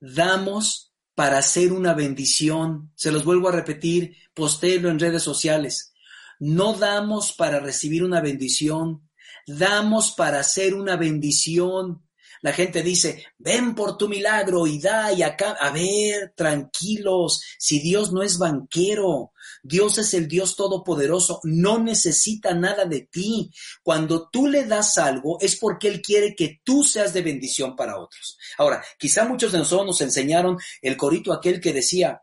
damos 0.00 0.92
para 1.14 1.38
hacer 1.38 1.72
una 1.72 1.94
bendición. 1.94 2.92
Se 2.94 3.10
los 3.10 3.24
vuelvo 3.24 3.48
a 3.48 3.52
repetir, 3.52 4.16
postéelo 4.34 4.88
en 4.88 4.98
redes 4.98 5.22
sociales. 5.22 5.92
No 6.38 6.74
damos 6.74 7.32
para 7.32 7.58
recibir 7.58 8.04
una 8.04 8.20
bendición, 8.20 9.08
damos 9.46 10.12
para 10.12 10.40
hacer 10.40 10.74
una 10.74 10.96
bendición. 10.96 12.07
La 12.42 12.52
gente 12.52 12.82
dice, 12.82 13.24
ven 13.38 13.74
por 13.74 13.96
tu 13.96 14.08
milagro 14.08 14.66
y 14.66 14.80
da 14.80 15.12
y 15.12 15.22
acá. 15.22 15.56
A 15.60 15.70
ver, 15.70 16.32
tranquilos, 16.36 17.42
si 17.58 17.80
Dios 17.80 18.12
no 18.12 18.22
es 18.22 18.38
banquero, 18.38 19.32
Dios 19.62 19.98
es 19.98 20.14
el 20.14 20.28
Dios 20.28 20.56
todopoderoso, 20.56 21.40
no 21.44 21.78
necesita 21.78 22.54
nada 22.54 22.84
de 22.84 23.02
ti. 23.02 23.50
Cuando 23.82 24.28
tú 24.28 24.46
le 24.46 24.64
das 24.64 24.98
algo 24.98 25.38
es 25.40 25.56
porque 25.56 25.88
Él 25.88 26.00
quiere 26.00 26.34
que 26.34 26.60
tú 26.64 26.84
seas 26.84 27.12
de 27.12 27.22
bendición 27.22 27.74
para 27.76 27.98
otros. 27.98 28.38
Ahora, 28.56 28.82
quizá 28.98 29.24
muchos 29.24 29.52
de 29.52 29.58
nosotros 29.58 29.86
nos 29.86 30.00
enseñaron 30.00 30.58
el 30.82 30.96
corito 30.96 31.32
aquel 31.32 31.60
que 31.60 31.72
decía, 31.72 32.22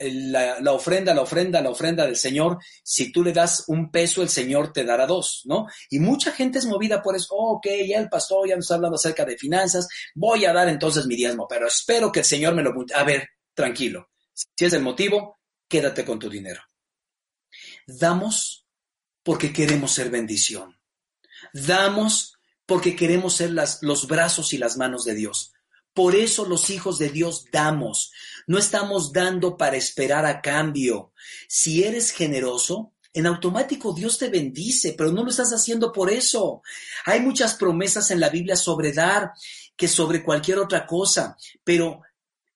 la, 0.00 0.72
ofrenda, 0.72 1.12
la 1.12 1.22
ofrenda, 1.22 1.60
la 1.60 1.70
ofrenda 1.70 2.06
del 2.06 2.16
Señor, 2.16 2.58
si 2.82 3.12
tú 3.12 3.22
le 3.22 3.32
das 3.32 3.64
un 3.68 3.90
peso, 3.90 4.22
el 4.22 4.30
Señor 4.30 4.72
te 4.72 4.84
dará 4.84 5.06
dos, 5.06 5.42
¿no? 5.44 5.66
Y 5.90 5.98
mucha 5.98 6.32
gente 6.32 6.58
es 6.58 6.66
movida 6.66 7.02
por 7.02 7.16
eso, 7.16 7.34
oh, 7.34 7.56
ok, 7.56 7.66
ya 7.86 7.98
el 7.98 8.08
pastor 8.08 8.48
ya 8.48 8.56
nos 8.56 8.64
está 8.64 8.76
hablando 8.76 8.96
acerca 8.96 9.24
de 9.24 9.36
finanzas, 9.36 9.88
voy 10.14 10.46
a 10.46 10.52
dar 10.52 10.68
entonces 10.68 11.06
mi 11.06 11.16
diezmo, 11.16 11.46
pero 11.46 11.68
espero 11.68 12.10
que 12.10 12.20
el 12.20 12.24
Señor 12.24 12.54
me 12.54 12.62
lo... 12.62 12.72
A 12.94 13.04
ver, 13.04 13.28
tranquilo, 13.54 14.08
si 14.32 14.64
es 14.64 14.72
el 14.72 14.82
motivo, 14.82 15.38
quédate 15.68 16.04
con 16.04 16.18
tu 16.18 16.30
dinero. 16.30 16.62
Damos 17.86 18.66
porque 19.22 19.52
queremos 19.52 19.92
ser 19.92 20.10
bendición. 20.10 20.78
Damos 21.52 22.38
porque 22.64 22.96
queremos 22.96 23.36
ser 23.36 23.50
las, 23.50 23.82
los 23.82 24.06
brazos 24.06 24.52
y 24.52 24.58
las 24.58 24.76
manos 24.76 25.04
de 25.04 25.14
Dios. 25.14 25.52
Por 26.00 26.16
eso 26.16 26.46
los 26.46 26.70
hijos 26.70 26.96
de 26.96 27.10
Dios 27.10 27.44
damos. 27.52 28.10
No 28.46 28.56
estamos 28.56 29.12
dando 29.12 29.58
para 29.58 29.76
esperar 29.76 30.24
a 30.24 30.40
cambio. 30.40 31.12
Si 31.46 31.84
eres 31.84 32.10
generoso, 32.10 32.94
en 33.12 33.26
automático 33.26 33.92
Dios 33.92 34.16
te 34.16 34.30
bendice, 34.30 34.94
pero 34.96 35.12
no 35.12 35.22
lo 35.22 35.28
estás 35.28 35.50
haciendo 35.52 35.92
por 35.92 36.10
eso. 36.10 36.62
Hay 37.04 37.20
muchas 37.20 37.52
promesas 37.52 38.10
en 38.10 38.18
la 38.18 38.30
Biblia 38.30 38.56
sobre 38.56 38.94
dar 38.94 39.32
que 39.76 39.88
sobre 39.88 40.22
cualquier 40.22 40.58
otra 40.60 40.86
cosa, 40.86 41.36
pero 41.64 42.00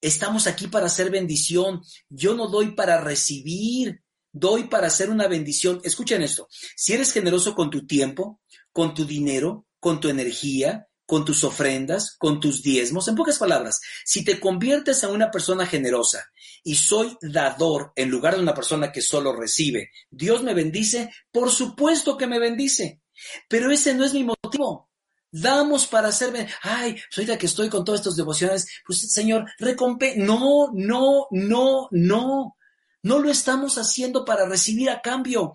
estamos 0.00 0.46
aquí 0.46 0.68
para 0.68 0.87
hacer 0.87 1.11
bendición. 1.11 1.83
Yo 2.09 2.33
no 2.33 2.48
doy 2.48 2.70
para 2.70 3.02
recibir, 3.02 4.02
doy 4.33 4.68
para 4.68 4.87
hacer 4.87 5.11
una 5.11 5.28
bendición. 5.28 5.83
Escuchen 5.85 6.22
esto, 6.22 6.48
si 6.76 6.94
eres 6.94 7.12
generoso 7.12 7.54
con 7.54 7.68
tu 7.68 7.87
tiempo, 7.87 8.40
con 8.72 8.94
tu 8.94 9.04
dinero, 9.04 9.66
con 9.80 10.00
tu 10.00 10.09
energía, 10.09 10.88
con 11.07 11.25
tus 11.25 11.45
ofrendas, 11.45 12.17
con 12.19 12.40
tus 12.40 12.62
diezmos. 12.62 13.09
En 13.09 13.14
pocas 13.14 13.38
palabras, 13.38 13.81
si 14.05 14.25
te 14.25 14.40
conviertes 14.40 15.03
en 15.03 15.11
una 15.11 15.31
persona 15.31 15.67
generosa 15.67 16.31
y 16.62 16.77
soy 16.77 17.17
dador 17.21 17.93
en 17.97 18.11
lugar 18.11 18.37
de 18.37 18.43
una 18.43 18.55
persona 18.55 18.93
que 18.93 19.03
solo 19.03 19.35
recibe, 19.35 19.90
Dios 20.11 20.43
me 20.43 20.55
bendice, 20.55 21.11
por 21.31 21.51
supuesto 21.51 22.17
que 22.17 22.27
me 22.27 22.38
bendice. 22.38 23.01
Pero 23.49 23.71
ese 23.71 23.95
no 23.95 24.05
es 24.05 24.12
mi 24.12 24.25
motivo. 24.25 24.90
Damos 25.31 25.87
para 25.88 26.09
hacerme, 26.09 26.49
ay, 26.62 26.93
pues 26.93 27.19
ahorita 27.19 27.38
que 27.38 27.47
estoy 27.47 27.69
con 27.69 27.85
todas 27.85 28.01
estas 28.01 28.17
devociones, 28.17 28.67
pues 28.87 29.01
Señor, 29.11 29.47
recompe. 29.59 30.14
No, 30.17 30.71
no, 30.73 31.27
no, 31.31 31.88
no. 31.90 32.57
No 33.03 33.19
lo 33.19 33.31
estamos 33.31 33.77
haciendo 33.77 34.25
para 34.25 34.47
recibir 34.47 34.88
a 34.88 35.03
cambio. 35.03 35.53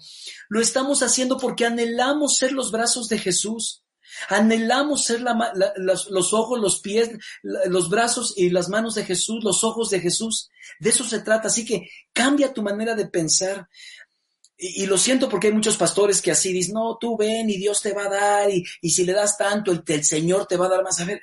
Lo 0.49 0.61
estamos 0.61 1.01
haciendo 1.01 1.37
porque 1.37 1.65
anhelamos 1.65 2.35
ser 2.35 2.51
los 2.51 2.71
brazos 2.71 3.07
de 3.07 3.17
Jesús. 3.17 3.83
Anhelamos 4.27 5.05
ser 5.05 5.21
los, 5.21 6.33
ojos, 6.33 6.59
los 6.59 6.81
pies, 6.81 7.09
los 7.41 7.89
brazos 7.89 8.33
y 8.35 8.49
las 8.49 8.69
manos 8.69 8.95
de 8.95 9.05
Jesús, 9.05 9.43
los 9.43 9.63
ojos 9.63 9.89
de 9.89 9.99
Jesús. 9.99 10.49
De 10.79 10.89
eso 10.89 11.03
se 11.03 11.19
trata. 11.19 11.47
Así 11.47 11.65
que 11.65 11.89
cambia 12.13 12.53
tu 12.53 12.61
manera 12.61 12.95
de 12.95 13.07
pensar. 13.07 13.67
Y, 14.57 14.85
lo 14.87 14.97
siento 14.97 15.29
porque 15.29 15.47
hay 15.47 15.53
muchos 15.53 15.77
pastores 15.77 16.21
que 16.21 16.31
así 16.31 16.51
dicen, 16.51 16.73
no, 16.73 16.97
tú 16.99 17.15
ven 17.15 17.49
y 17.49 17.57
Dios 17.57 17.81
te 17.81 17.93
va 17.93 18.05
a 18.05 18.09
dar 18.09 18.49
y, 18.51 18.65
si 18.89 19.05
le 19.05 19.13
das 19.13 19.37
tanto, 19.37 19.71
el, 19.71 20.03
Señor 20.03 20.47
te 20.47 20.57
va 20.57 20.65
a 20.65 20.69
dar 20.69 20.83
más. 20.83 20.99
a 20.99 21.05
ver, 21.05 21.21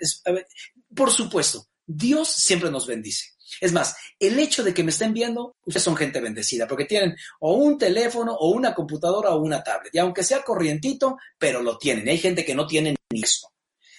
por 0.94 1.12
supuesto, 1.12 1.66
Dios 1.84 2.28
siempre 2.28 2.70
nos 2.70 2.86
bendice. 2.86 3.35
Es 3.60 3.72
más, 3.72 3.96
el 4.18 4.38
hecho 4.38 4.62
de 4.62 4.74
que 4.74 4.84
me 4.84 4.90
estén 4.90 5.12
viendo, 5.12 5.56
ustedes 5.64 5.82
son 5.82 5.96
gente 5.96 6.20
bendecida, 6.20 6.66
porque 6.66 6.84
tienen 6.84 7.16
o 7.40 7.54
un 7.54 7.78
teléfono 7.78 8.34
o 8.34 8.50
una 8.50 8.74
computadora 8.74 9.30
o 9.30 9.40
una 9.40 9.62
tablet. 9.62 9.94
Y 9.94 9.98
aunque 9.98 10.22
sea 10.22 10.42
corrientito, 10.42 11.16
pero 11.38 11.62
lo 11.62 11.78
tienen. 11.78 12.08
Hay 12.08 12.18
gente 12.18 12.44
que 12.44 12.54
no 12.54 12.66
tiene 12.66 12.96
ni 13.10 13.22
eso. 13.22 13.52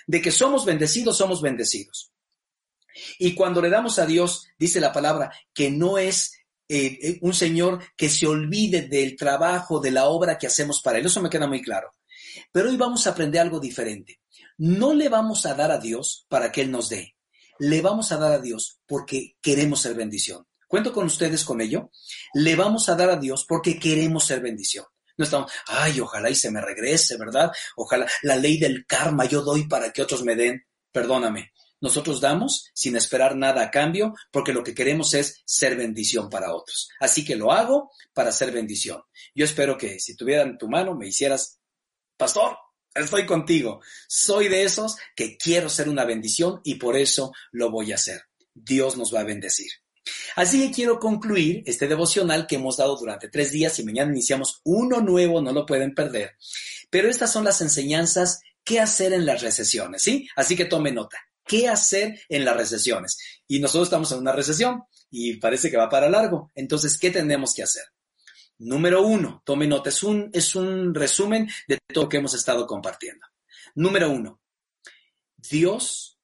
De 0.06 0.22
que 0.22 0.32
somos 0.32 0.66
bendecidos, 0.66 1.18
somos 1.18 1.42
bendecidos. 1.42 2.12
Y 3.20 3.36
cuando 3.36 3.62
le 3.62 3.70
damos 3.70 4.00
a 4.00 4.06
Dios, 4.06 4.48
dice 4.58 4.80
la 4.80 4.94
palabra, 4.94 5.32
que 5.54 5.70
no 5.70 5.98
es 5.98 6.34
eh, 6.70 6.98
eh, 7.02 7.20
un 7.22 7.34
Señor 7.34 7.84
que 7.96 8.10
se 8.10 8.28
olvide 8.28 8.84
del 8.84 9.16
trabajo, 9.16 9.80
de 9.80 9.92
la 9.92 10.06
obra 10.06 10.38
que 10.38 10.48
hacemos 10.48 10.82
para 10.82 11.00
Él. 11.00 11.06
Eso 11.06 11.22
me 11.22 11.30
queda 11.30 11.48
muy 11.48 11.62
claro. 11.62 11.92
Pero 12.52 12.70
hoy 12.70 12.78
vamos 12.78 13.06
a 13.06 13.12
aprender 13.12 13.42
algo 13.42 13.60
diferente. 13.60 14.20
No 14.58 14.94
le 14.94 15.10
vamos 15.10 15.46
a 15.46 15.54
dar 15.54 15.72
a 15.72 15.78
Dios 15.78 16.26
para 16.30 16.52
que 16.52 16.62
Él 16.62 16.72
nos 16.72 16.90
dé 16.90 17.17
le 17.60 17.82
vamos 17.82 18.12
a 18.12 18.18
dar 18.18 18.32
a 18.32 18.40
Dios 18.40 18.80
porque 18.86 19.38
queremos 19.42 19.82
ser 19.82 19.96
bendición. 19.96 20.46
¿Cuento 20.68 20.92
con 20.92 21.06
ustedes 21.06 21.46
con 21.46 21.62
ello? 21.62 21.92
Le 22.34 22.56
vamos 22.56 22.90
a 22.90 22.96
dar 22.96 23.10
a 23.10 23.16
Dios 23.16 23.46
porque 23.48 23.80
queremos 23.80 24.26
ser 24.26 24.42
bendición. 24.42 24.86
No 25.18 25.26
estamos, 25.26 25.52
ay, 25.68 26.00
ojalá 26.00 26.30
y 26.30 26.36
se 26.36 26.52
me 26.52 26.62
regrese, 26.62 27.18
¿verdad? 27.18 27.52
Ojalá 27.76 28.08
la 28.22 28.36
ley 28.36 28.58
del 28.58 28.86
karma 28.86 29.26
yo 29.26 29.42
doy 29.42 29.68
para 29.68 29.92
que 29.92 30.02
otros 30.02 30.24
me 30.24 30.36
den. 30.36 30.66
Perdóname. 30.92 31.54
Nosotros 31.80 32.20
damos 32.20 32.72
sin 32.74 32.96
esperar 32.96 33.36
nada 33.36 33.62
a 33.62 33.72
cambio 33.72 34.14
porque 34.32 34.52
lo 34.54 34.64
que 34.64 34.74
queremos 34.74 35.14
es 35.14 35.42
ser 35.46 35.76
bendición 35.76 36.30
para 36.30 36.54
otros. 36.54 36.90
Así 37.00 37.24
que 37.24 37.36
lo 37.36 37.52
hago 37.52 37.92
para 38.14 38.32
ser 38.32 38.52
bendición. 38.52 39.02
Yo 39.34 39.46
espero 39.46 39.78
que 39.78 40.00
si 40.00 40.16
tuvieran 40.16 40.58
tu 40.58 40.68
mano 40.68 40.96
me 40.96 41.08
hicieras, 41.08 41.60
pastor, 42.18 42.58
Estoy 42.98 43.26
contigo. 43.26 43.82
Soy 44.08 44.48
de 44.48 44.64
esos 44.64 44.98
que 45.16 45.38
quiero 45.38 45.70
ser 45.70 45.90
una 45.90 46.06
bendición 46.06 46.62
y 46.64 46.76
por 46.76 46.98
eso 46.98 47.32
lo 47.52 47.70
voy 47.70 47.92
a 47.92 47.96
hacer. 47.96 48.22
Dios 48.54 48.98
nos 48.98 49.14
va 49.14 49.22
a 49.22 49.26
bendecir. 49.26 49.70
Así 50.36 50.66
que 50.66 50.74
quiero 50.74 51.00
concluir 51.00 51.64
este 51.66 51.88
devocional 51.88 52.48
que 52.48 52.56
hemos 52.56 52.78
dado 52.78 52.98
durante 52.98 53.30
tres 53.30 53.52
días 53.52 53.78
y 53.80 53.84
mañana 53.84 54.12
iniciamos 54.12 54.62
uno 54.64 55.02
nuevo, 55.02 55.42
no 55.42 55.52
lo 55.52 55.66
pueden 55.66 55.94
perder. 55.94 56.36
Pero 56.90 57.10
estas 57.10 57.32
son 57.32 57.44
las 57.44 57.62
enseñanzas, 57.62 58.40
qué 58.64 58.80
hacer 58.80 59.14
en 59.14 59.26
las 59.26 59.42
recesiones, 59.42 60.04
¿sí? 60.04 60.28
Así 60.36 60.56
que 60.56 60.66
tome 60.66 60.92
nota, 60.92 61.18
qué 61.46 61.68
hacer 61.68 62.20
en 62.30 62.46
las 62.46 62.56
recesiones. 62.56 63.18
Y 63.48 63.60
nosotros 63.60 63.88
estamos 63.88 64.12
en 64.12 64.20
una 64.20 64.32
recesión 64.32 64.84
y 65.10 65.38
parece 65.38 65.70
que 65.70 65.78
va 65.78 65.90
para 65.90 66.10
largo. 66.10 66.52
Entonces, 66.56 66.98
¿qué 66.98 67.12
tenemos 67.12 67.54
que 67.54 67.64
hacer? 67.64 67.84
Número 68.60 69.06
uno, 69.06 69.44
tome 69.46 69.68
nota, 69.68 69.90
es 69.90 70.02
un, 70.02 70.30
es 70.34 70.56
un 70.56 70.96
resumen 70.96 71.48
de 71.68 71.78
todo 71.94 72.06
lo 72.06 72.10
que 72.10 72.18
hemos 72.18 72.34
estado 72.34 72.66
compartiendo. 72.66 73.26
Número 73.76 74.10
uno, 74.10 74.42
Dios 75.36 76.20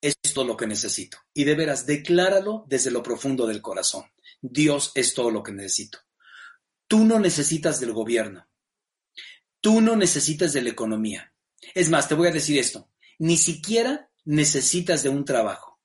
es 0.00 0.16
todo 0.34 0.44
lo 0.44 0.56
que 0.56 0.66
necesito. 0.66 1.18
Y 1.32 1.44
de 1.44 1.54
veras, 1.54 1.86
decláralo 1.86 2.64
desde 2.68 2.90
lo 2.90 3.02
profundo 3.02 3.46
del 3.46 3.62
corazón. 3.62 4.04
Dios 4.40 4.92
es 4.94 5.14
todo 5.14 5.30
lo 5.30 5.42
que 5.42 5.52
necesito. 5.52 5.98
Tú 6.86 7.04
no 7.04 7.18
necesitas 7.18 7.80
del 7.80 7.92
gobierno. 7.92 8.46
Tú 9.60 9.80
no 9.80 9.96
necesitas 9.96 10.52
de 10.52 10.62
la 10.62 10.70
economía. 10.70 11.32
Es 11.74 11.88
más, 11.90 12.08
te 12.08 12.14
voy 12.14 12.28
a 12.28 12.32
decir 12.32 12.58
esto. 12.58 12.90
Ni 13.18 13.36
siquiera 13.36 14.10
necesitas 14.24 15.02
de 15.02 15.08
un 15.08 15.24
trabajo. 15.24 15.80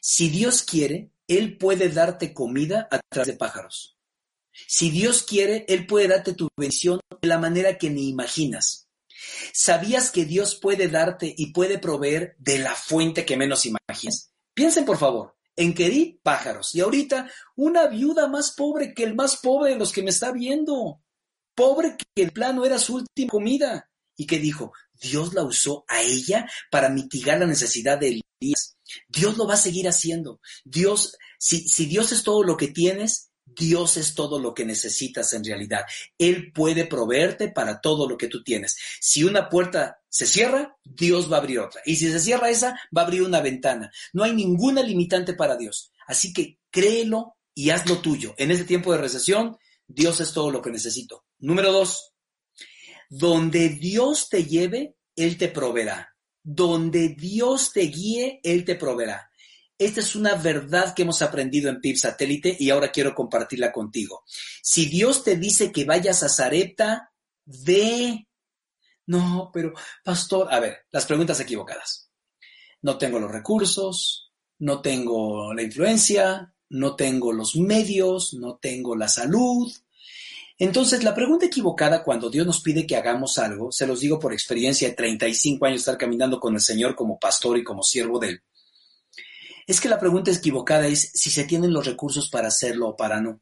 Si 0.00 0.28
Dios 0.28 0.62
quiere, 0.62 1.10
Él 1.26 1.58
puede 1.58 1.90
darte 1.90 2.32
comida 2.32 2.88
a 2.90 3.00
través 3.08 3.28
de 3.28 3.36
pájaros. 3.36 3.98
Si 4.66 4.90
Dios 4.90 5.22
quiere, 5.22 5.64
Él 5.68 5.86
puede 5.86 6.08
darte 6.08 6.34
tu 6.34 6.48
bendición 6.56 7.00
de 7.20 7.28
la 7.28 7.38
manera 7.38 7.78
que 7.78 7.90
ni 7.90 8.08
imaginas. 8.08 8.88
¿Sabías 9.52 10.10
que 10.10 10.24
Dios 10.24 10.58
puede 10.60 10.88
darte 10.88 11.32
y 11.36 11.52
puede 11.52 11.78
proveer 11.78 12.36
de 12.38 12.58
la 12.58 12.74
fuente 12.74 13.24
que 13.24 13.36
menos 13.36 13.66
imaginas? 13.66 14.32
Piensen, 14.54 14.84
por 14.84 14.98
favor, 14.98 15.36
en 15.56 15.74
Kerit, 15.74 16.20
pájaros. 16.22 16.74
Y 16.74 16.80
ahorita, 16.80 17.30
una 17.56 17.86
viuda 17.86 18.28
más 18.28 18.52
pobre 18.52 18.94
que 18.94 19.04
el 19.04 19.14
más 19.14 19.36
pobre 19.38 19.72
de 19.72 19.78
los 19.78 19.92
que 19.92 20.02
me 20.02 20.10
está 20.10 20.32
viendo. 20.32 21.02
Pobre 21.54 21.96
que 21.96 22.22
el 22.22 22.32
plano 22.32 22.64
era 22.64 22.78
su 22.78 22.96
última 22.96 23.30
comida. 23.30 23.90
Y 24.16 24.26
que 24.26 24.38
dijo, 24.38 24.72
Dios 25.00 25.32
la 25.32 25.44
usó 25.44 25.84
a 25.88 26.02
ella 26.02 26.46
para 26.70 26.90
mitigar 26.90 27.38
la 27.38 27.46
necesidad 27.46 27.98
de 27.98 28.20
Elías. 28.40 28.76
Dios 29.08 29.36
lo 29.38 29.46
va 29.46 29.54
a 29.54 29.58
seguir 29.58 29.88
haciendo. 29.88 30.40
Dios, 30.64 31.16
si, 31.38 31.66
si 31.68 31.86
Dios 31.86 32.12
es 32.12 32.22
todo 32.22 32.42
lo 32.42 32.56
que 32.56 32.68
tienes, 32.68 33.29
Dios 33.56 33.96
es 33.96 34.14
todo 34.14 34.38
lo 34.38 34.54
que 34.54 34.64
necesitas 34.64 35.32
en 35.32 35.44
realidad. 35.44 35.84
Él 36.18 36.52
puede 36.52 36.86
proveerte 36.86 37.48
para 37.48 37.80
todo 37.80 38.08
lo 38.08 38.16
que 38.16 38.28
tú 38.28 38.42
tienes. 38.42 38.76
Si 39.00 39.24
una 39.24 39.48
puerta 39.48 40.00
se 40.08 40.26
cierra, 40.26 40.76
Dios 40.84 41.30
va 41.30 41.36
a 41.36 41.40
abrir 41.40 41.60
otra. 41.60 41.80
Y 41.84 41.96
si 41.96 42.10
se 42.10 42.20
cierra 42.20 42.50
esa, 42.50 42.78
va 42.96 43.02
a 43.02 43.04
abrir 43.04 43.22
una 43.22 43.40
ventana. 43.40 43.90
No 44.12 44.24
hay 44.24 44.34
ninguna 44.34 44.82
limitante 44.82 45.34
para 45.34 45.56
Dios. 45.56 45.92
Así 46.06 46.32
que 46.32 46.58
créelo 46.70 47.36
y 47.54 47.70
hazlo 47.70 47.98
tuyo. 47.98 48.34
En 48.36 48.50
este 48.50 48.64
tiempo 48.64 48.92
de 48.92 48.98
recesión, 48.98 49.56
Dios 49.86 50.20
es 50.20 50.32
todo 50.32 50.50
lo 50.50 50.62
que 50.62 50.70
necesito. 50.70 51.24
Número 51.38 51.72
dos, 51.72 52.12
donde 53.08 53.70
Dios 53.70 54.28
te 54.28 54.44
lleve, 54.44 54.96
Él 55.16 55.36
te 55.36 55.48
proveerá. 55.48 56.14
Donde 56.42 57.10
Dios 57.10 57.72
te 57.72 57.82
guíe, 57.82 58.40
Él 58.42 58.64
te 58.64 58.76
proveerá. 58.76 59.29
Esta 59.80 60.00
es 60.00 60.14
una 60.14 60.34
verdad 60.34 60.92
que 60.92 61.02
hemos 61.02 61.22
aprendido 61.22 61.70
en 61.70 61.80
PIB 61.80 61.96
Satélite 61.96 62.54
y 62.60 62.68
ahora 62.68 62.92
quiero 62.92 63.14
compartirla 63.14 63.72
contigo. 63.72 64.24
Si 64.60 64.84
Dios 64.84 65.24
te 65.24 65.36
dice 65.36 65.72
que 65.72 65.86
vayas 65.86 66.22
a 66.22 66.28
Zarepta, 66.28 67.14
ve. 67.46 68.28
No, 69.06 69.50
pero 69.50 69.72
pastor, 70.04 70.52
a 70.52 70.60
ver, 70.60 70.80
las 70.90 71.06
preguntas 71.06 71.40
equivocadas. 71.40 72.10
No 72.82 72.98
tengo 72.98 73.18
los 73.18 73.30
recursos, 73.32 74.30
no 74.58 74.82
tengo 74.82 75.54
la 75.54 75.62
influencia, 75.62 76.54
no 76.68 76.94
tengo 76.94 77.32
los 77.32 77.56
medios, 77.56 78.34
no 78.34 78.58
tengo 78.58 78.94
la 78.94 79.08
salud. 79.08 79.72
Entonces, 80.58 81.04
la 81.04 81.14
pregunta 81.14 81.46
equivocada 81.46 82.02
cuando 82.02 82.28
Dios 82.28 82.46
nos 82.46 82.60
pide 82.60 82.86
que 82.86 82.96
hagamos 82.96 83.38
algo, 83.38 83.72
se 83.72 83.86
los 83.86 84.00
digo 84.00 84.18
por 84.18 84.34
experiencia 84.34 84.90
de 84.90 84.94
35 84.94 85.64
años 85.64 85.80
estar 85.80 85.96
caminando 85.96 86.38
con 86.38 86.54
el 86.54 86.60
Señor 86.60 86.94
como 86.94 87.18
pastor 87.18 87.56
y 87.56 87.64
como 87.64 87.82
siervo 87.82 88.18
de 88.18 88.28
Él 88.28 88.42
es 89.70 89.80
que 89.80 89.88
la 89.88 90.00
pregunta 90.00 90.32
equivocada 90.32 90.88
es 90.88 91.12
si 91.14 91.30
se 91.30 91.44
tienen 91.44 91.72
los 91.72 91.86
recursos 91.86 92.28
para 92.28 92.48
hacerlo 92.48 92.88
o 92.88 92.96
para 92.96 93.20
no. 93.20 93.40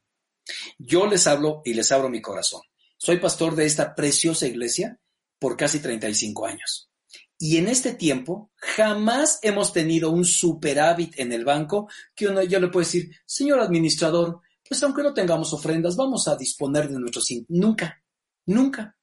Yo 0.78 1.06
les 1.06 1.26
hablo 1.26 1.62
y 1.64 1.72
les 1.72 1.90
abro 1.90 2.10
mi 2.10 2.20
corazón. 2.20 2.60
Soy 2.98 3.16
pastor 3.16 3.56
de 3.56 3.64
esta 3.64 3.94
preciosa 3.94 4.46
iglesia 4.46 5.00
por 5.38 5.56
casi 5.56 5.80
35 5.80 6.44
años. 6.44 6.90
Y 7.38 7.56
en 7.56 7.68
este 7.68 7.94
tiempo 7.94 8.50
jamás 8.56 9.38
hemos 9.40 9.72
tenido 9.72 10.10
un 10.10 10.26
superávit 10.26 11.18
en 11.18 11.32
el 11.32 11.46
banco 11.46 11.88
que 12.14 12.26
uno, 12.26 12.42
yo 12.42 12.60
le 12.60 12.68
puedo 12.68 12.84
decir, 12.84 13.10
señor 13.24 13.60
administrador, 13.60 14.42
pues 14.68 14.82
aunque 14.82 15.02
no 15.02 15.14
tengamos 15.14 15.54
ofrendas, 15.54 15.96
vamos 15.96 16.28
a 16.28 16.36
disponer 16.36 16.90
de 16.90 16.98
nuestros... 16.98 17.26
Nunca, 17.48 18.02
nunca. 18.44 18.97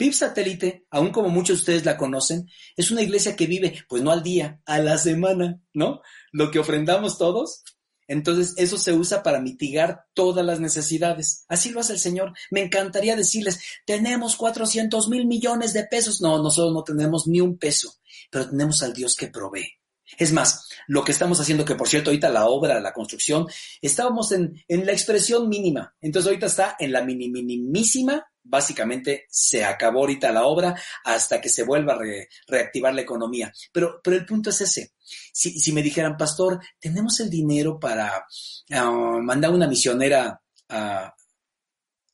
PIB 0.00 0.14
Satélite, 0.14 0.86
aun 0.88 1.10
como 1.10 1.28
muchos 1.28 1.58
de 1.58 1.60
ustedes 1.60 1.84
la 1.84 1.98
conocen, 1.98 2.48
es 2.74 2.90
una 2.90 3.02
iglesia 3.02 3.36
que 3.36 3.46
vive, 3.46 3.84
pues 3.86 4.02
no 4.02 4.10
al 4.10 4.22
día, 4.22 4.58
a 4.64 4.78
la 4.78 4.96
semana, 4.96 5.60
¿no? 5.74 6.00
Lo 6.32 6.50
que 6.50 6.58
ofrendamos 6.58 7.18
todos 7.18 7.64
entonces, 8.06 8.54
eso 8.56 8.76
se 8.76 8.92
usa 8.92 9.22
para 9.22 9.40
mitigar 9.40 10.06
todas 10.14 10.44
las 10.44 10.58
necesidades. 10.58 11.44
Así 11.46 11.70
lo 11.70 11.78
hace 11.78 11.92
el 11.92 12.00
Señor. 12.00 12.32
Me 12.50 12.60
encantaría 12.60 13.14
decirles, 13.14 13.60
tenemos 13.86 14.34
400 14.34 15.08
mil 15.08 15.26
millones 15.26 15.72
de 15.74 15.84
pesos. 15.84 16.20
No, 16.20 16.42
nosotros 16.42 16.72
no 16.72 16.82
tenemos 16.82 17.28
ni 17.28 17.40
un 17.40 17.56
peso, 17.56 18.00
pero 18.28 18.50
tenemos 18.50 18.82
al 18.82 18.94
Dios 18.94 19.14
que 19.14 19.28
provee. 19.28 19.78
Es 20.18 20.32
más, 20.32 20.66
lo 20.88 21.04
que 21.04 21.12
estamos 21.12 21.38
haciendo, 21.38 21.64
que 21.64 21.76
por 21.76 21.88
cierto, 21.88 22.10
ahorita 22.10 22.30
la 22.30 22.46
obra, 22.46 22.80
la 22.80 22.92
construcción, 22.92 23.46
estábamos 23.80 24.32
en, 24.32 24.60
en 24.66 24.86
la 24.86 24.90
expresión 24.90 25.48
mínima. 25.48 25.94
Entonces, 26.00 26.26
ahorita 26.26 26.46
está 26.46 26.76
en 26.80 26.90
la 26.90 27.04
mini, 27.04 27.28
minimísima 27.28 28.26
básicamente 28.42 29.26
se 29.28 29.64
acabó 29.64 30.00
ahorita 30.00 30.32
la 30.32 30.44
obra 30.44 30.74
hasta 31.04 31.40
que 31.40 31.48
se 31.48 31.62
vuelva 31.62 31.94
a 31.94 32.00
reactivar 32.46 32.94
la 32.94 33.02
economía. 33.02 33.52
Pero, 33.72 34.00
pero 34.02 34.16
el 34.16 34.26
punto 34.26 34.50
es 34.50 34.60
ese. 34.60 34.92
Si, 35.32 35.72
me 35.72 35.82
dijeran, 35.82 36.16
pastor, 36.16 36.60
tenemos 36.78 37.20
el 37.20 37.30
dinero 37.30 37.78
para 37.78 38.24
ah, 38.72 39.18
mandar 39.22 39.50
una 39.50 39.66
misionera 39.66 40.40
a, 40.68 41.14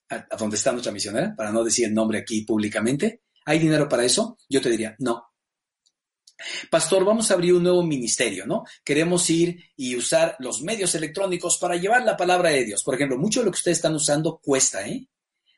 a, 0.09 0.37
donde 0.39 0.57
está 0.57 0.73
nuestra 0.73 0.93
misionera, 0.93 1.35
para 1.37 1.53
no 1.53 1.65
decir 1.65 1.87
el 1.87 1.95
nombre 1.95 2.19
aquí 2.19 2.43
públicamente, 2.43 3.23
¿hay 3.45 3.59
dinero 3.59 3.89
para 3.89 4.05
eso? 4.05 4.39
Yo 4.49 4.61
te 4.61 4.71
diría, 4.71 4.95
no. 4.99 5.27
Pastor, 6.71 7.05
vamos 7.05 7.31
a 7.31 7.35
abrir 7.35 7.55
un 7.55 7.63
nuevo 7.63 7.83
ministerio, 7.83 8.47
¿no? 8.47 8.65
Queremos 8.85 9.29
ir 9.31 9.59
y 9.75 9.97
usar 9.97 10.37
los 10.39 10.61
medios 10.61 10.95
electrónicos 10.95 11.57
para 11.59 11.77
llevar 11.77 12.05
la 12.05 12.17
palabra 12.17 12.51
de 12.51 12.65
Dios. 12.65 12.83
Por 12.85 12.95
ejemplo, 12.95 13.19
mucho 13.19 13.41
de 13.41 13.47
lo 13.47 13.53
que 13.53 13.57
ustedes 13.57 13.79
están 13.79 13.95
usando 13.95 14.39
cuesta, 14.39 14.87
¿eh? 14.87 15.09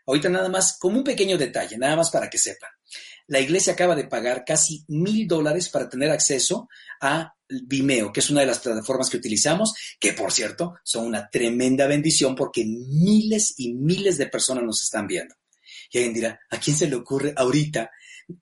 Ahorita 0.09 0.31
nada 0.31 0.49
más, 0.49 0.79
como 0.79 0.97
un 0.97 1.05
pequeño 1.05 1.37
detalle, 1.37 1.77
nada 1.77 1.94
más 1.94 2.11
para 2.11 2.31
que 2.31 2.38
sepan. 2.38 2.71
La 3.27 3.40
iglesia 3.40 3.75
acaba 3.75 3.94
de 3.94 4.05
pagar 4.05 4.42
casi 4.42 4.83
mil 4.88 5.29
dólares 5.29 5.68
para 5.68 5.87
tener 5.87 6.11
acceso 6.11 6.66
a 7.03 7.35
Vimeo, 7.47 8.11
que 8.11 8.21
es 8.21 8.31
una 8.31 8.40
de 8.40 8.47
las 8.47 8.59
plataformas 8.59 9.11
que 9.11 9.18
utilizamos, 9.18 9.75
que 10.01 10.14
por 10.14 10.33
cierto 10.33 10.77
son 10.83 11.05
una 11.05 11.29
tremenda 11.29 11.87
bendición 11.87 12.35
porque 12.35 12.64
miles 12.64 13.53
y 13.59 13.75
miles 13.75 14.16
de 14.16 14.29
personas 14.29 14.64
nos 14.64 14.81
están 14.81 15.07
viendo. 15.07 15.35
Y 15.90 15.99
alguien 15.99 16.14
dirá, 16.14 16.40
¿a 16.51 16.59
quién 16.59 16.75
se 16.75 16.88
le 16.88 16.97
ocurre 16.97 17.35
ahorita? 17.37 17.90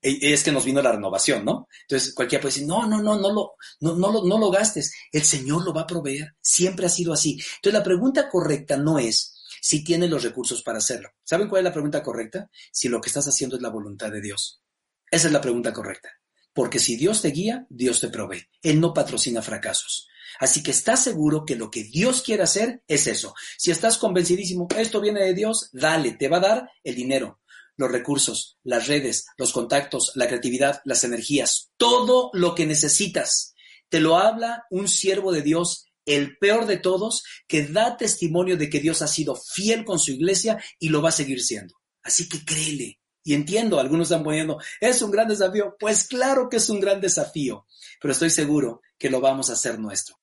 E, 0.00 0.32
es 0.32 0.44
que 0.44 0.52
nos 0.52 0.64
vino 0.64 0.80
la 0.80 0.92
renovación, 0.92 1.44
¿no? 1.44 1.66
Entonces 1.82 2.14
cualquiera 2.14 2.42
puede 2.42 2.54
decir, 2.54 2.68
no, 2.68 2.86
no, 2.86 3.02
no, 3.02 3.18
no 3.18 3.32
lo, 3.32 3.54
no, 3.80 3.96
no, 3.96 4.12
lo, 4.12 4.24
no 4.24 4.38
lo 4.38 4.52
gastes. 4.52 4.92
El 5.10 5.24
Señor 5.24 5.64
lo 5.64 5.74
va 5.74 5.80
a 5.80 5.86
proveer. 5.88 6.36
Siempre 6.40 6.86
ha 6.86 6.90
sido 6.90 7.12
así. 7.12 7.32
Entonces 7.56 7.72
la 7.72 7.82
pregunta 7.82 8.28
correcta 8.28 8.76
no 8.76 9.00
es, 9.00 9.35
si 9.60 9.84
tienes 9.84 10.10
los 10.10 10.22
recursos 10.22 10.62
para 10.62 10.78
hacerlo. 10.78 11.10
¿Saben 11.24 11.48
cuál 11.48 11.60
es 11.60 11.64
la 11.64 11.72
pregunta 11.72 12.02
correcta? 12.02 12.50
Si 12.72 12.88
lo 12.88 13.00
que 13.00 13.08
estás 13.08 13.26
haciendo 13.28 13.56
es 13.56 13.62
la 13.62 13.70
voluntad 13.70 14.10
de 14.10 14.20
Dios. 14.20 14.62
Esa 15.10 15.28
es 15.28 15.32
la 15.32 15.40
pregunta 15.40 15.72
correcta. 15.72 16.10
Porque 16.52 16.78
si 16.78 16.96
Dios 16.96 17.22
te 17.22 17.28
guía, 17.28 17.66
Dios 17.68 18.00
te 18.00 18.08
provee. 18.08 18.48
Él 18.62 18.80
no 18.80 18.94
patrocina 18.94 19.42
fracasos. 19.42 20.08
Así 20.38 20.62
que 20.62 20.70
estás 20.70 21.02
seguro 21.02 21.44
que 21.44 21.56
lo 21.56 21.70
que 21.70 21.84
Dios 21.84 22.22
quiere 22.22 22.42
hacer 22.42 22.82
es 22.88 23.06
eso. 23.06 23.34
Si 23.56 23.70
estás 23.70 23.98
convencidísimo, 23.98 24.68
esto 24.76 25.00
viene 25.00 25.20
de 25.20 25.34
Dios, 25.34 25.70
dale, 25.72 26.12
te 26.12 26.28
va 26.28 26.38
a 26.38 26.40
dar 26.40 26.70
el 26.82 26.94
dinero, 26.94 27.40
los 27.76 27.90
recursos, 27.90 28.58
las 28.62 28.86
redes, 28.86 29.26
los 29.36 29.52
contactos, 29.52 30.12
la 30.14 30.26
creatividad, 30.26 30.80
las 30.84 31.04
energías, 31.04 31.70
todo 31.76 32.30
lo 32.32 32.54
que 32.54 32.66
necesitas. 32.66 33.54
Te 33.88 34.00
lo 34.00 34.16
habla 34.16 34.64
un 34.70 34.88
siervo 34.88 35.32
de 35.32 35.42
Dios 35.42 35.85
el 36.06 36.38
peor 36.38 36.66
de 36.66 36.78
todos, 36.78 37.24
que 37.46 37.66
da 37.66 37.96
testimonio 37.96 38.56
de 38.56 38.70
que 38.70 38.80
Dios 38.80 39.02
ha 39.02 39.08
sido 39.08 39.36
fiel 39.36 39.84
con 39.84 39.98
su 39.98 40.12
iglesia 40.12 40.62
y 40.78 40.88
lo 40.88 41.02
va 41.02 41.10
a 41.10 41.12
seguir 41.12 41.42
siendo. 41.42 41.74
Así 42.02 42.28
que 42.28 42.44
créele. 42.44 43.00
Y 43.24 43.34
entiendo, 43.34 43.80
algunos 43.80 44.08
están 44.08 44.22
poniendo, 44.22 44.60
es 44.80 45.02
un 45.02 45.10
gran 45.10 45.26
desafío. 45.26 45.76
Pues 45.78 46.06
claro 46.06 46.48
que 46.48 46.58
es 46.58 46.70
un 46.70 46.78
gran 46.78 47.00
desafío, 47.00 47.66
pero 48.00 48.12
estoy 48.12 48.30
seguro 48.30 48.82
que 48.96 49.10
lo 49.10 49.20
vamos 49.20 49.50
a 49.50 49.54
hacer 49.54 49.80
nuestro. 49.80 50.16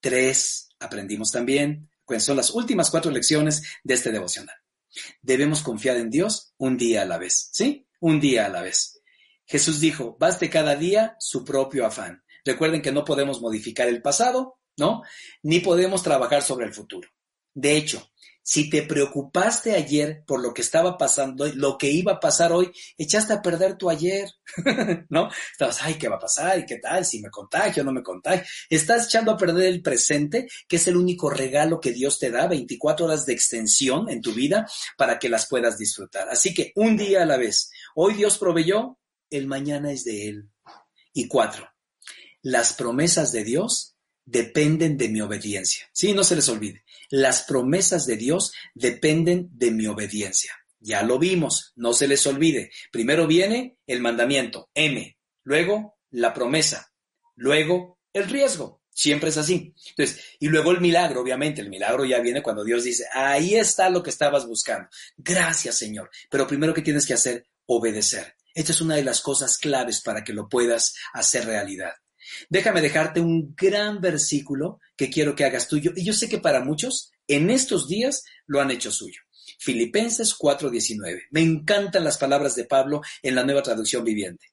Tres, 0.00 0.70
aprendimos 0.80 1.30
también, 1.30 1.90
pues 2.06 2.24
son 2.24 2.38
las 2.38 2.50
últimas 2.50 2.90
cuatro 2.90 3.10
lecciones 3.10 3.62
de 3.84 3.94
este 3.94 4.10
devocional. 4.10 4.56
Debemos 5.20 5.62
confiar 5.62 5.98
en 5.98 6.08
Dios 6.08 6.54
un 6.56 6.78
día 6.78 7.02
a 7.02 7.04
la 7.04 7.18
vez, 7.18 7.50
¿sí? 7.52 7.86
Un 8.00 8.18
día 8.18 8.46
a 8.46 8.48
la 8.48 8.62
vez. 8.62 9.02
Jesús 9.44 9.80
dijo, 9.80 10.16
baste 10.18 10.48
cada 10.48 10.74
día 10.74 11.16
su 11.18 11.44
propio 11.44 11.84
afán. 11.84 12.22
Recuerden 12.44 12.80
que 12.80 12.92
no 12.92 13.04
podemos 13.04 13.42
modificar 13.42 13.88
el 13.88 14.00
pasado, 14.00 14.57
¿no? 14.78 15.02
Ni 15.42 15.60
podemos 15.60 16.02
trabajar 16.02 16.42
sobre 16.42 16.66
el 16.66 16.74
futuro. 16.74 17.08
De 17.54 17.76
hecho, 17.76 18.10
si 18.48 18.70
te 18.70 18.80
preocupaste 18.80 19.74
ayer 19.74 20.24
por 20.26 20.40
lo 20.40 20.54
que 20.54 20.62
estaba 20.62 20.96
pasando, 20.96 21.46
lo 21.48 21.76
que 21.76 21.90
iba 21.90 22.12
a 22.12 22.20
pasar 22.20 22.50
hoy, 22.50 22.72
echaste 22.96 23.34
a 23.34 23.42
perder 23.42 23.76
tu 23.76 23.90
ayer, 23.90 24.26
¿no? 25.10 25.28
Estabas, 25.52 25.82
ay, 25.82 25.96
¿qué 25.96 26.08
va 26.08 26.16
a 26.16 26.18
pasar? 26.18 26.58
¿Y 26.58 26.64
qué 26.64 26.78
tal? 26.78 27.04
Si 27.04 27.20
me 27.20 27.28
contagio 27.28 27.84
no 27.84 27.92
me 27.92 28.02
contagio. 28.02 28.46
Estás 28.70 29.04
echando 29.04 29.32
a 29.32 29.36
perder 29.36 29.66
el 29.66 29.82
presente, 29.82 30.48
que 30.66 30.76
es 30.76 30.86
el 30.88 30.96
único 30.96 31.28
regalo 31.28 31.78
que 31.78 31.92
Dios 31.92 32.18
te 32.18 32.30
da, 32.30 32.46
24 32.46 33.04
horas 33.04 33.26
de 33.26 33.34
extensión 33.34 34.08
en 34.08 34.22
tu 34.22 34.32
vida 34.32 34.66
para 34.96 35.18
que 35.18 35.28
las 35.28 35.46
puedas 35.46 35.76
disfrutar. 35.76 36.30
Así 36.30 36.54
que 36.54 36.72
un 36.76 36.96
día 36.96 37.24
a 37.24 37.26
la 37.26 37.36
vez. 37.36 37.70
Hoy 37.94 38.14
Dios 38.14 38.38
proveyó, 38.38 38.98
el 39.28 39.46
mañana 39.46 39.92
es 39.92 40.04
de 40.04 40.26
Él. 40.26 40.48
Y 41.12 41.28
cuatro, 41.28 41.68
las 42.40 42.72
promesas 42.72 43.30
de 43.30 43.44
Dios 43.44 43.97
dependen 44.30 44.98
de 44.98 45.08
mi 45.08 45.20
obediencia. 45.20 45.88
Sí, 45.92 46.12
no 46.12 46.22
se 46.22 46.36
les 46.36 46.48
olvide. 46.48 46.84
Las 47.08 47.42
promesas 47.42 48.06
de 48.06 48.16
Dios 48.16 48.52
dependen 48.74 49.48
de 49.52 49.70
mi 49.70 49.86
obediencia. 49.86 50.52
Ya 50.80 51.02
lo 51.02 51.18
vimos, 51.18 51.72
no 51.76 51.92
se 51.94 52.06
les 52.06 52.26
olvide. 52.26 52.70
Primero 52.92 53.26
viene 53.26 53.78
el 53.86 54.00
mandamiento, 54.00 54.70
M, 54.74 55.18
luego 55.44 55.98
la 56.10 56.34
promesa, 56.34 56.92
luego 57.36 57.98
el 58.12 58.28
riesgo. 58.28 58.82
Siempre 58.90 59.30
es 59.30 59.36
así. 59.36 59.74
Entonces, 59.90 60.24
y 60.40 60.48
luego 60.48 60.72
el 60.72 60.80
milagro, 60.80 61.20
obviamente, 61.20 61.60
el 61.60 61.70
milagro 61.70 62.04
ya 62.04 62.18
viene 62.20 62.42
cuando 62.42 62.64
Dios 62.64 62.82
dice, 62.82 63.04
ahí 63.14 63.54
está 63.54 63.88
lo 63.90 64.02
que 64.02 64.10
estabas 64.10 64.44
buscando. 64.44 64.88
Gracias, 65.16 65.78
Señor. 65.78 66.10
Pero 66.28 66.48
primero 66.48 66.74
que 66.74 66.82
tienes 66.82 67.06
que 67.06 67.14
hacer, 67.14 67.46
obedecer. 67.66 68.34
Esta 68.54 68.72
es 68.72 68.80
una 68.80 68.96
de 68.96 69.04
las 69.04 69.20
cosas 69.20 69.56
claves 69.56 70.00
para 70.00 70.24
que 70.24 70.32
lo 70.32 70.48
puedas 70.48 70.94
hacer 71.12 71.46
realidad. 71.46 71.92
Déjame 72.48 72.80
dejarte 72.80 73.20
un 73.20 73.54
gran 73.54 74.00
versículo 74.00 74.80
que 74.96 75.10
quiero 75.10 75.34
que 75.34 75.44
hagas 75.44 75.68
tuyo. 75.68 75.92
Y 75.96 76.04
yo 76.04 76.12
sé 76.12 76.28
que 76.28 76.38
para 76.38 76.64
muchos 76.64 77.12
en 77.26 77.50
estos 77.50 77.88
días 77.88 78.24
lo 78.46 78.60
han 78.60 78.70
hecho 78.70 78.90
suyo. 78.90 79.20
Filipenses 79.58 80.34
4:19. 80.34 81.22
Me 81.30 81.40
encantan 81.40 82.04
las 82.04 82.18
palabras 82.18 82.54
de 82.54 82.64
Pablo 82.64 83.00
en 83.22 83.34
la 83.34 83.44
nueva 83.44 83.62
traducción 83.62 84.04
viviente. 84.04 84.46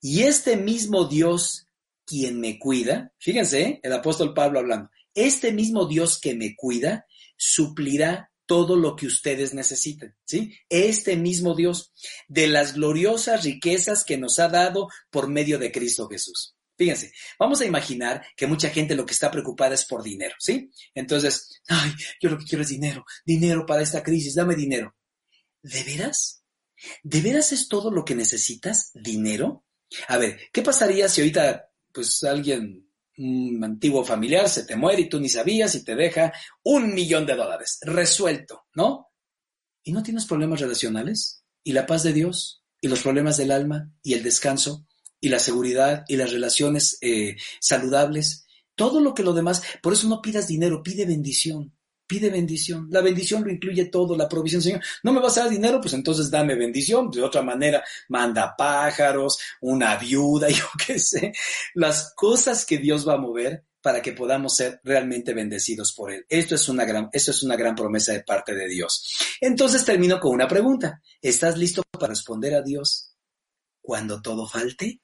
Y 0.00 0.22
este 0.22 0.56
mismo 0.56 1.06
Dios 1.06 1.66
quien 2.04 2.40
me 2.40 2.58
cuida, 2.58 3.12
fíjense, 3.18 3.62
¿eh? 3.62 3.80
el 3.82 3.92
apóstol 3.92 4.32
Pablo 4.32 4.60
hablando, 4.60 4.88
este 5.14 5.52
mismo 5.52 5.86
Dios 5.86 6.18
que 6.18 6.34
me 6.34 6.56
cuida 6.56 7.06
suplirá 7.36 8.32
todo 8.46 8.76
lo 8.76 8.96
que 8.96 9.06
ustedes 9.06 9.52
necesiten, 9.52 10.16
¿sí? 10.24 10.54
Este 10.70 11.16
mismo 11.16 11.54
Dios 11.54 11.92
de 12.28 12.46
las 12.46 12.74
gloriosas 12.74 13.44
riquezas 13.44 14.04
que 14.04 14.16
nos 14.16 14.38
ha 14.38 14.48
dado 14.48 14.88
por 15.10 15.28
medio 15.28 15.58
de 15.58 15.70
Cristo 15.70 16.08
Jesús. 16.08 16.56
Fíjense, 16.78 17.12
vamos 17.40 17.60
a 17.60 17.64
imaginar 17.66 18.24
que 18.36 18.46
mucha 18.46 18.70
gente 18.70 18.94
lo 18.94 19.04
que 19.04 19.12
está 19.12 19.32
preocupada 19.32 19.74
es 19.74 19.84
por 19.84 20.00
dinero, 20.00 20.36
¿sí? 20.38 20.70
Entonces, 20.94 21.60
ay, 21.66 21.92
yo 22.22 22.30
lo 22.30 22.38
que 22.38 22.44
quiero 22.44 22.62
es 22.62 22.68
dinero, 22.68 23.04
dinero 23.26 23.66
para 23.66 23.82
esta 23.82 24.00
crisis, 24.00 24.36
dame 24.36 24.54
dinero. 24.54 24.94
¿De 25.60 25.82
veras? 25.82 26.44
¿De 27.02 27.20
veras 27.20 27.50
es 27.50 27.68
todo 27.68 27.90
lo 27.90 28.04
que 28.04 28.14
necesitas? 28.14 28.92
¿Dinero? 28.94 29.64
A 30.06 30.18
ver, 30.18 30.38
¿qué 30.52 30.62
pasaría 30.62 31.08
si 31.08 31.20
ahorita, 31.22 31.68
pues 31.92 32.22
alguien, 32.22 32.88
un 33.16 33.64
antiguo 33.64 34.04
familiar, 34.04 34.48
se 34.48 34.62
te 34.62 34.76
muere 34.76 35.02
y 35.02 35.08
tú 35.08 35.18
ni 35.18 35.28
sabías 35.28 35.74
y 35.74 35.82
te 35.82 35.96
deja 35.96 36.32
un 36.62 36.94
millón 36.94 37.26
de 37.26 37.34
dólares, 37.34 37.80
resuelto, 37.82 38.66
¿no? 38.74 39.10
¿Y 39.82 39.90
no 39.90 40.04
tienes 40.04 40.26
problemas 40.26 40.60
relacionales? 40.60 41.42
¿Y 41.64 41.72
la 41.72 41.86
paz 41.86 42.04
de 42.04 42.12
Dios? 42.12 42.62
¿Y 42.80 42.86
los 42.86 43.02
problemas 43.02 43.36
del 43.36 43.50
alma? 43.50 43.90
¿Y 44.02 44.14
el 44.14 44.22
descanso? 44.22 44.86
Y 45.20 45.28
la 45.28 45.38
seguridad 45.38 46.04
y 46.08 46.16
las 46.16 46.32
relaciones 46.32 46.98
eh, 47.00 47.36
saludables, 47.60 48.46
todo 48.74 49.00
lo 49.00 49.14
que 49.14 49.22
lo 49.22 49.32
demás, 49.32 49.62
por 49.82 49.92
eso 49.92 50.08
no 50.08 50.22
pidas 50.22 50.46
dinero, 50.46 50.82
pide 50.82 51.04
bendición, 51.04 51.72
pide 52.08 52.30
bendición. 52.30 52.88
La 52.90 53.02
bendición 53.02 53.44
lo 53.44 53.50
incluye 53.50 53.84
todo, 53.84 54.16
la 54.16 54.28
provisión, 54.28 54.62
Señor. 54.62 54.80
No 55.04 55.12
me 55.12 55.20
vas 55.20 55.36
a 55.36 55.42
dar 55.42 55.50
dinero, 55.50 55.80
pues 55.80 55.94
entonces 55.94 56.30
dame 56.30 56.56
bendición. 56.56 57.10
De 57.10 57.22
otra 57.22 57.42
manera, 57.42 57.84
manda 58.08 58.56
pájaros, 58.56 59.38
una 59.60 59.96
viuda, 59.96 60.48
yo 60.48 60.64
qué 60.84 60.98
sé. 60.98 61.32
Las 61.74 62.12
cosas 62.16 62.64
que 62.64 62.78
Dios 62.78 63.06
va 63.06 63.14
a 63.14 63.18
mover 63.18 63.64
para 63.80 64.02
que 64.02 64.12
podamos 64.12 64.56
ser 64.56 64.80
realmente 64.82 65.34
bendecidos 65.34 65.92
por 65.92 66.10
Él. 66.10 66.24
Esto 66.28 66.56
es 66.56 66.68
una 66.68 66.84
gran, 66.84 67.08
esto 67.12 67.30
es 67.30 67.42
una 67.42 67.56
gran 67.56 67.76
promesa 67.76 68.12
de 68.12 68.24
parte 68.24 68.54
de 68.54 68.66
Dios. 68.66 69.36
Entonces 69.40 69.84
termino 69.84 70.18
con 70.18 70.32
una 70.32 70.48
pregunta. 70.48 71.00
¿Estás 71.20 71.56
listo 71.56 71.82
para 71.90 72.08
responder 72.08 72.54
a 72.54 72.62
Dios 72.62 73.14
cuando 73.80 74.20
todo 74.20 74.48
falte? 74.48 75.00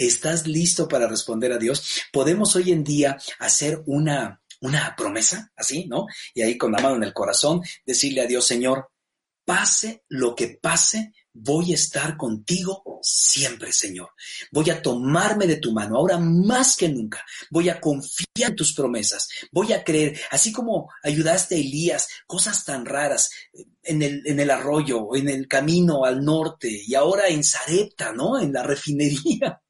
¿Estás 0.00 0.46
listo 0.46 0.88
para 0.88 1.06
responder 1.06 1.52
a 1.52 1.58
Dios? 1.58 2.00
Podemos 2.10 2.56
hoy 2.56 2.72
en 2.72 2.82
día 2.82 3.18
hacer 3.38 3.82
una, 3.84 4.40
una 4.62 4.94
promesa, 4.96 5.52
así, 5.54 5.84
¿no? 5.88 6.06
Y 6.32 6.40
ahí 6.40 6.56
con 6.56 6.72
la 6.72 6.78
mano 6.78 6.96
en 6.96 7.02
el 7.02 7.12
corazón, 7.12 7.60
decirle 7.84 8.22
a 8.22 8.26
Dios, 8.26 8.46
Señor, 8.46 8.88
pase 9.44 10.04
lo 10.08 10.34
que 10.34 10.58
pase, 10.58 11.12
voy 11.34 11.72
a 11.72 11.74
estar 11.74 12.16
contigo 12.16 12.82
siempre, 13.02 13.74
Señor. 13.74 14.08
Voy 14.50 14.70
a 14.70 14.80
tomarme 14.80 15.46
de 15.46 15.56
tu 15.56 15.70
mano, 15.70 15.98
ahora 15.98 16.16
más 16.16 16.78
que 16.78 16.88
nunca. 16.88 17.22
Voy 17.50 17.68
a 17.68 17.78
confiar 17.78 18.52
en 18.52 18.56
tus 18.56 18.72
promesas. 18.72 19.28
Voy 19.52 19.74
a 19.74 19.84
creer, 19.84 20.18
así 20.30 20.50
como 20.50 20.88
ayudaste 21.02 21.56
a 21.56 21.58
Elías, 21.58 22.08
cosas 22.26 22.64
tan 22.64 22.86
raras 22.86 23.28
en 23.82 24.00
el, 24.00 24.22
en 24.24 24.40
el 24.40 24.50
arroyo, 24.50 25.14
en 25.14 25.28
el 25.28 25.46
camino 25.46 26.06
al 26.06 26.24
norte 26.24 26.70
y 26.86 26.94
ahora 26.94 27.28
en 27.28 27.44
Zarepta, 27.44 28.14
¿no? 28.14 28.40
En 28.40 28.50
la 28.50 28.62
refinería. 28.62 29.60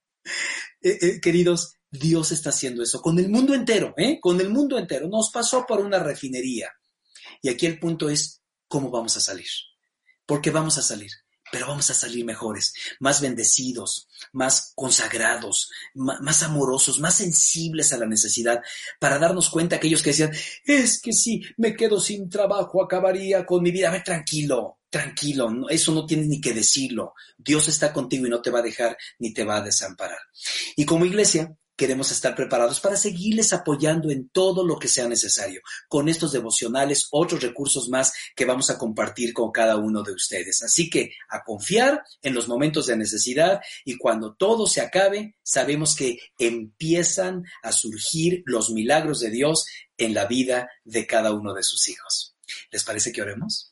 Eh, 0.82 0.98
eh, 1.00 1.20
queridos, 1.20 1.74
Dios 1.90 2.32
está 2.32 2.50
haciendo 2.50 2.82
eso 2.82 3.02
con 3.02 3.18
el 3.18 3.28
mundo 3.28 3.54
entero, 3.54 3.94
¿eh? 3.96 4.18
Con 4.20 4.40
el 4.40 4.50
mundo 4.50 4.78
entero. 4.78 5.08
Nos 5.08 5.30
pasó 5.30 5.66
por 5.66 5.80
una 5.80 5.98
refinería. 5.98 6.70
Y 7.42 7.48
aquí 7.48 7.66
el 7.66 7.78
punto 7.78 8.08
es, 8.08 8.42
¿cómo 8.68 8.90
vamos 8.90 9.16
a 9.16 9.20
salir? 9.20 9.48
Porque 10.26 10.50
vamos 10.50 10.78
a 10.78 10.82
salir 10.82 11.10
pero 11.50 11.66
vamos 11.66 11.90
a 11.90 11.94
salir 11.94 12.24
mejores, 12.24 12.72
más 13.00 13.20
bendecidos, 13.20 14.08
más 14.32 14.72
consagrados, 14.74 15.70
más 15.94 16.42
amorosos, 16.42 17.00
más 17.00 17.16
sensibles 17.16 17.92
a 17.92 17.98
la 17.98 18.06
necesidad, 18.06 18.60
para 18.98 19.18
darnos 19.18 19.50
cuenta 19.50 19.76
aquellos 19.76 20.02
que 20.02 20.10
decían, 20.10 20.32
es 20.64 21.00
que 21.00 21.12
si 21.12 21.42
me 21.56 21.74
quedo 21.74 22.00
sin 22.00 22.28
trabajo, 22.28 22.82
acabaría 22.82 23.44
con 23.44 23.62
mi 23.62 23.70
vida. 23.70 23.88
A 23.88 23.92
ver, 23.92 24.04
tranquilo, 24.04 24.78
tranquilo, 24.90 25.68
eso 25.70 25.92
no 25.92 26.04
tienes 26.04 26.26
ni 26.26 26.40
que 26.40 26.52
decirlo. 26.52 27.14
Dios 27.38 27.68
está 27.68 27.92
contigo 27.92 28.26
y 28.26 28.30
no 28.30 28.42
te 28.42 28.50
va 28.50 28.58
a 28.58 28.62
dejar 28.62 28.98
ni 29.18 29.32
te 29.32 29.44
va 29.44 29.56
a 29.56 29.62
desamparar. 29.62 30.18
Y 30.76 30.84
como 30.84 31.06
iglesia, 31.06 31.56
queremos 31.80 32.12
estar 32.12 32.34
preparados 32.34 32.78
para 32.78 32.94
seguirles 32.94 33.54
apoyando 33.54 34.10
en 34.10 34.28
todo 34.28 34.66
lo 34.66 34.78
que 34.78 34.86
sea 34.86 35.08
necesario, 35.08 35.62
con 35.88 36.10
estos 36.10 36.30
devocionales, 36.30 37.08
otros 37.10 37.40
recursos 37.40 37.88
más 37.88 38.12
que 38.36 38.44
vamos 38.44 38.68
a 38.68 38.76
compartir 38.76 39.32
con 39.32 39.50
cada 39.50 39.78
uno 39.78 40.02
de 40.02 40.12
ustedes. 40.12 40.62
Así 40.62 40.90
que 40.90 41.14
a 41.30 41.42
confiar 41.42 42.02
en 42.20 42.34
los 42.34 42.48
momentos 42.48 42.86
de 42.86 42.98
necesidad 42.98 43.62
y 43.82 43.96
cuando 43.96 44.34
todo 44.34 44.66
se 44.66 44.82
acabe, 44.82 45.36
sabemos 45.42 45.96
que 45.96 46.18
empiezan 46.36 47.44
a 47.62 47.72
surgir 47.72 48.42
los 48.44 48.68
milagros 48.68 49.20
de 49.20 49.30
Dios 49.30 49.64
en 49.96 50.12
la 50.12 50.26
vida 50.26 50.68
de 50.84 51.06
cada 51.06 51.32
uno 51.32 51.54
de 51.54 51.62
sus 51.62 51.88
hijos. 51.88 52.36
¿Les 52.70 52.84
parece 52.84 53.10
que 53.10 53.22
oremos? 53.22 53.69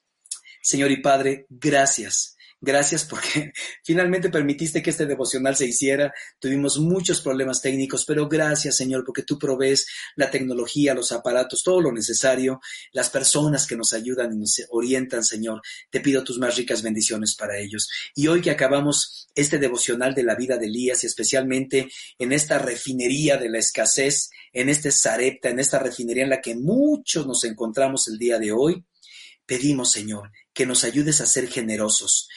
Señor 0.68 0.90
y 0.90 1.00
Padre, 1.00 1.46
gracias 1.48 2.37
Gracias 2.61 3.04
porque 3.04 3.52
finalmente 3.85 4.31
permitiste 4.31 4.83
que 4.83 4.90
este 4.90 5.07
devocional 5.07 5.54
se 5.54 5.66
hiciera. 5.66 6.12
Tuvimos 6.40 6.78
muchos 6.78 7.20
problemas 7.20 7.62
técnicos, 7.62 8.04
pero 8.04 8.28
gracias 8.28 8.76
Señor 8.76 9.04
porque 9.04 9.22
tú 9.22 9.38
provees 9.38 9.87
la 10.16 10.31
tecnología, 10.31 10.94
los 10.94 11.12
aparatos, 11.12 11.62
todo 11.62 11.81
lo 11.81 11.92
necesario, 11.92 12.61
las 12.92 13.11
personas 13.11 13.66
que 13.66 13.76
nos 13.76 13.92
ayudan 13.92 14.33
y 14.33 14.38
nos 14.38 14.61
orientan, 14.70 15.22
Señor. 15.22 15.62
Te 15.88 16.00
pido 16.00 16.24
tus 16.24 16.38
más 16.38 16.57
ricas 16.57 16.83
bendiciones 16.83 17.37
para 17.37 17.59
ellos. 17.59 17.88
Y 18.14 18.26
hoy 18.26 18.40
que 18.40 18.50
acabamos 18.50 19.28
este 19.37 19.59
devocional 19.59 20.14
de 20.14 20.24
la 20.24 20.35
vida 20.35 20.57
de 20.57 20.66
Elías 20.66 21.04
y 21.04 21.07
especialmente 21.07 21.88
en 22.18 22.33
esta 22.33 22.59
refinería 22.59 23.37
de 23.37 23.50
la 23.50 23.59
escasez, 23.59 24.31
en 24.52 24.68
este 24.68 24.90
Zarepta, 24.90 25.50
en 25.50 25.61
esta 25.61 25.78
refinería 25.78 26.24
en 26.24 26.31
la 26.31 26.40
que 26.40 26.57
muchos 26.57 27.24
nos 27.24 27.44
encontramos 27.44 28.09
el 28.09 28.18
día 28.18 28.40
de 28.40 28.50
hoy, 28.50 28.85
pedimos, 29.48 29.90
Señor, 29.90 30.30
que 30.52 30.66
nos 30.66 30.84
ayudes 30.84 31.22
a 31.22 31.26
ser 31.26 31.48
generosos, 31.48 32.28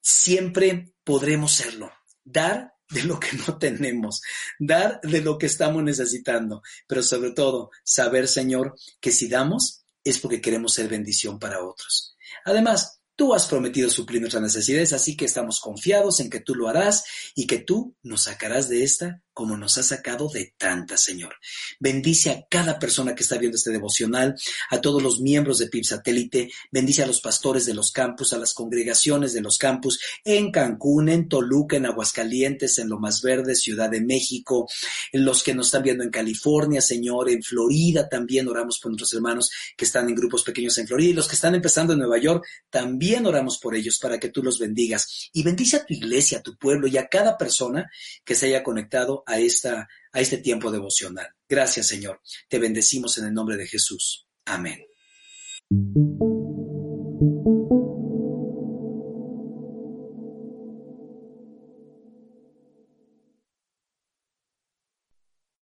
siempre 0.00 0.94
podremos 1.02 1.52
serlo. 1.52 1.92
Dar 2.24 2.72
de 2.88 3.02
lo 3.02 3.18
que 3.18 3.36
no 3.46 3.58
tenemos, 3.58 4.22
dar 4.58 5.00
de 5.02 5.20
lo 5.20 5.36
que 5.36 5.46
estamos 5.46 5.82
necesitando, 5.82 6.62
pero 6.86 7.02
sobre 7.02 7.32
todo 7.32 7.70
saber, 7.84 8.28
Señor, 8.28 8.76
que 9.00 9.10
si 9.10 9.28
damos 9.28 9.84
es 10.04 10.18
porque 10.18 10.40
queremos 10.40 10.72
ser 10.72 10.88
bendición 10.88 11.38
para 11.38 11.62
otros. 11.62 12.16
Además, 12.44 12.98
Tú 13.18 13.34
has 13.34 13.48
prometido 13.48 13.90
suplir 13.90 14.20
nuestras 14.20 14.44
necesidades, 14.44 14.92
así 14.92 15.16
que 15.16 15.24
estamos 15.24 15.58
confiados 15.58 16.20
en 16.20 16.30
que 16.30 16.38
tú 16.38 16.54
lo 16.54 16.68
harás 16.68 17.02
y 17.34 17.48
que 17.48 17.58
tú 17.58 17.96
nos 18.00 18.22
sacarás 18.22 18.68
de 18.68 18.84
esta 18.84 19.24
como 19.38 19.56
nos 19.56 19.78
has 19.78 19.86
sacado 19.86 20.28
de 20.28 20.52
tanta, 20.58 20.96
Señor. 20.96 21.36
Bendice 21.78 22.30
a 22.30 22.44
cada 22.50 22.80
persona 22.80 23.14
que 23.14 23.22
está 23.22 23.38
viendo 23.38 23.54
este 23.54 23.70
devocional, 23.70 24.34
a 24.68 24.80
todos 24.80 25.00
los 25.00 25.20
miembros 25.20 25.58
de 25.58 25.68
PIB 25.68 25.84
Satélite, 25.84 26.50
bendice 26.72 27.04
a 27.04 27.06
los 27.06 27.20
pastores 27.20 27.64
de 27.64 27.72
los 27.72 27.92
campus, 27.92 28.32
a 28.32 28.38
las 28.38 28.52
congregaciones 28.52 29.32
de 29.34 29.40
los 29.40 29.56
campus 29.56 30.00
en 30.24 30.50
Cancún, 30.50 31.08
en 31.08 31.28
Toluca, 31.28 31.76
en 31.76 31.86
Aguascalientes, 31.86 32.80
en 32.80 32.88
Lo 32.88 32.98
Más 32.98 33.22
Verde, 33.22 33.54
Ciudad 33.54 33.88
de 33.88 34.00
México, 34.00 34.68
en 35.12 35.24
los 35.24 35.44
que 35.44 35.54
nos 35.54 35.66
están 35.66 35.84
viendo 35.84 36.02
en 36.02 36.10
California, 36.10 36.80
Señor, 36.80 37.30
en 37.30 37.40
Florida 37.40 38.08
también 38.08 38.48
oramos 38.48 38.80
por 38.80 38.90
nuestros 38.90 39.14
hermanos 39.14 39.52
que 39.76 39.84
están 39.84 40.08
en 40.08 40.16
grupos 40.16 40.42
pequeños 40.42 40.76
en 40.78 40.88
Florida 40.88 41.10
y 41.10 41.12
los 41.12 41.28
que 41.28 41.36
están 41.36 41.54
empezando 41.54 41.92
en 41.92 42.00
Nueva 42.00 42.18
York, 42.18 42.44
también 42.70 43.24
oramos 43.24 43.58
por 43.58 43.76
ellos 43.76 44.00
para 44.00 44.18
que 44.18 44.30
tú 44.30 44.42
los 44.42 44.58
bendigas 44.58 45.30
y 45.32 45.44
bendice 45.44 45.76
a 45.76 45.86
tu 45.86 45.94
iglesia, 45.94 46.38
a 46.38 46.42
tu 46.42 46.56
pueblo 46.56 46.88
y 46.88 46.96
a 46.96 47.06
cada 47.06 47.38
persona 47.38 47.88
que 48.24 48.34
se 48.34 48.46
haya 48.46 48.64
conectado 48.64 49.22
a, 49.28 49.38
esta, 49.38 49.88
a 50.12 50.20
este 50.20 50.38
tiempo 50.38 50.70
devocional. 50.70 51.28
Gracias, 51.48 51.86
Señor. 51.86 52.20
Te 52.48 52.58
bendecimos 52.58 53.18
en 53.18 53.26
el 53.26 53.34
nombre 53.34 53.56
de 53.56 53.66
Jesús. 53.66 54.26
Amén. 54.46 54.80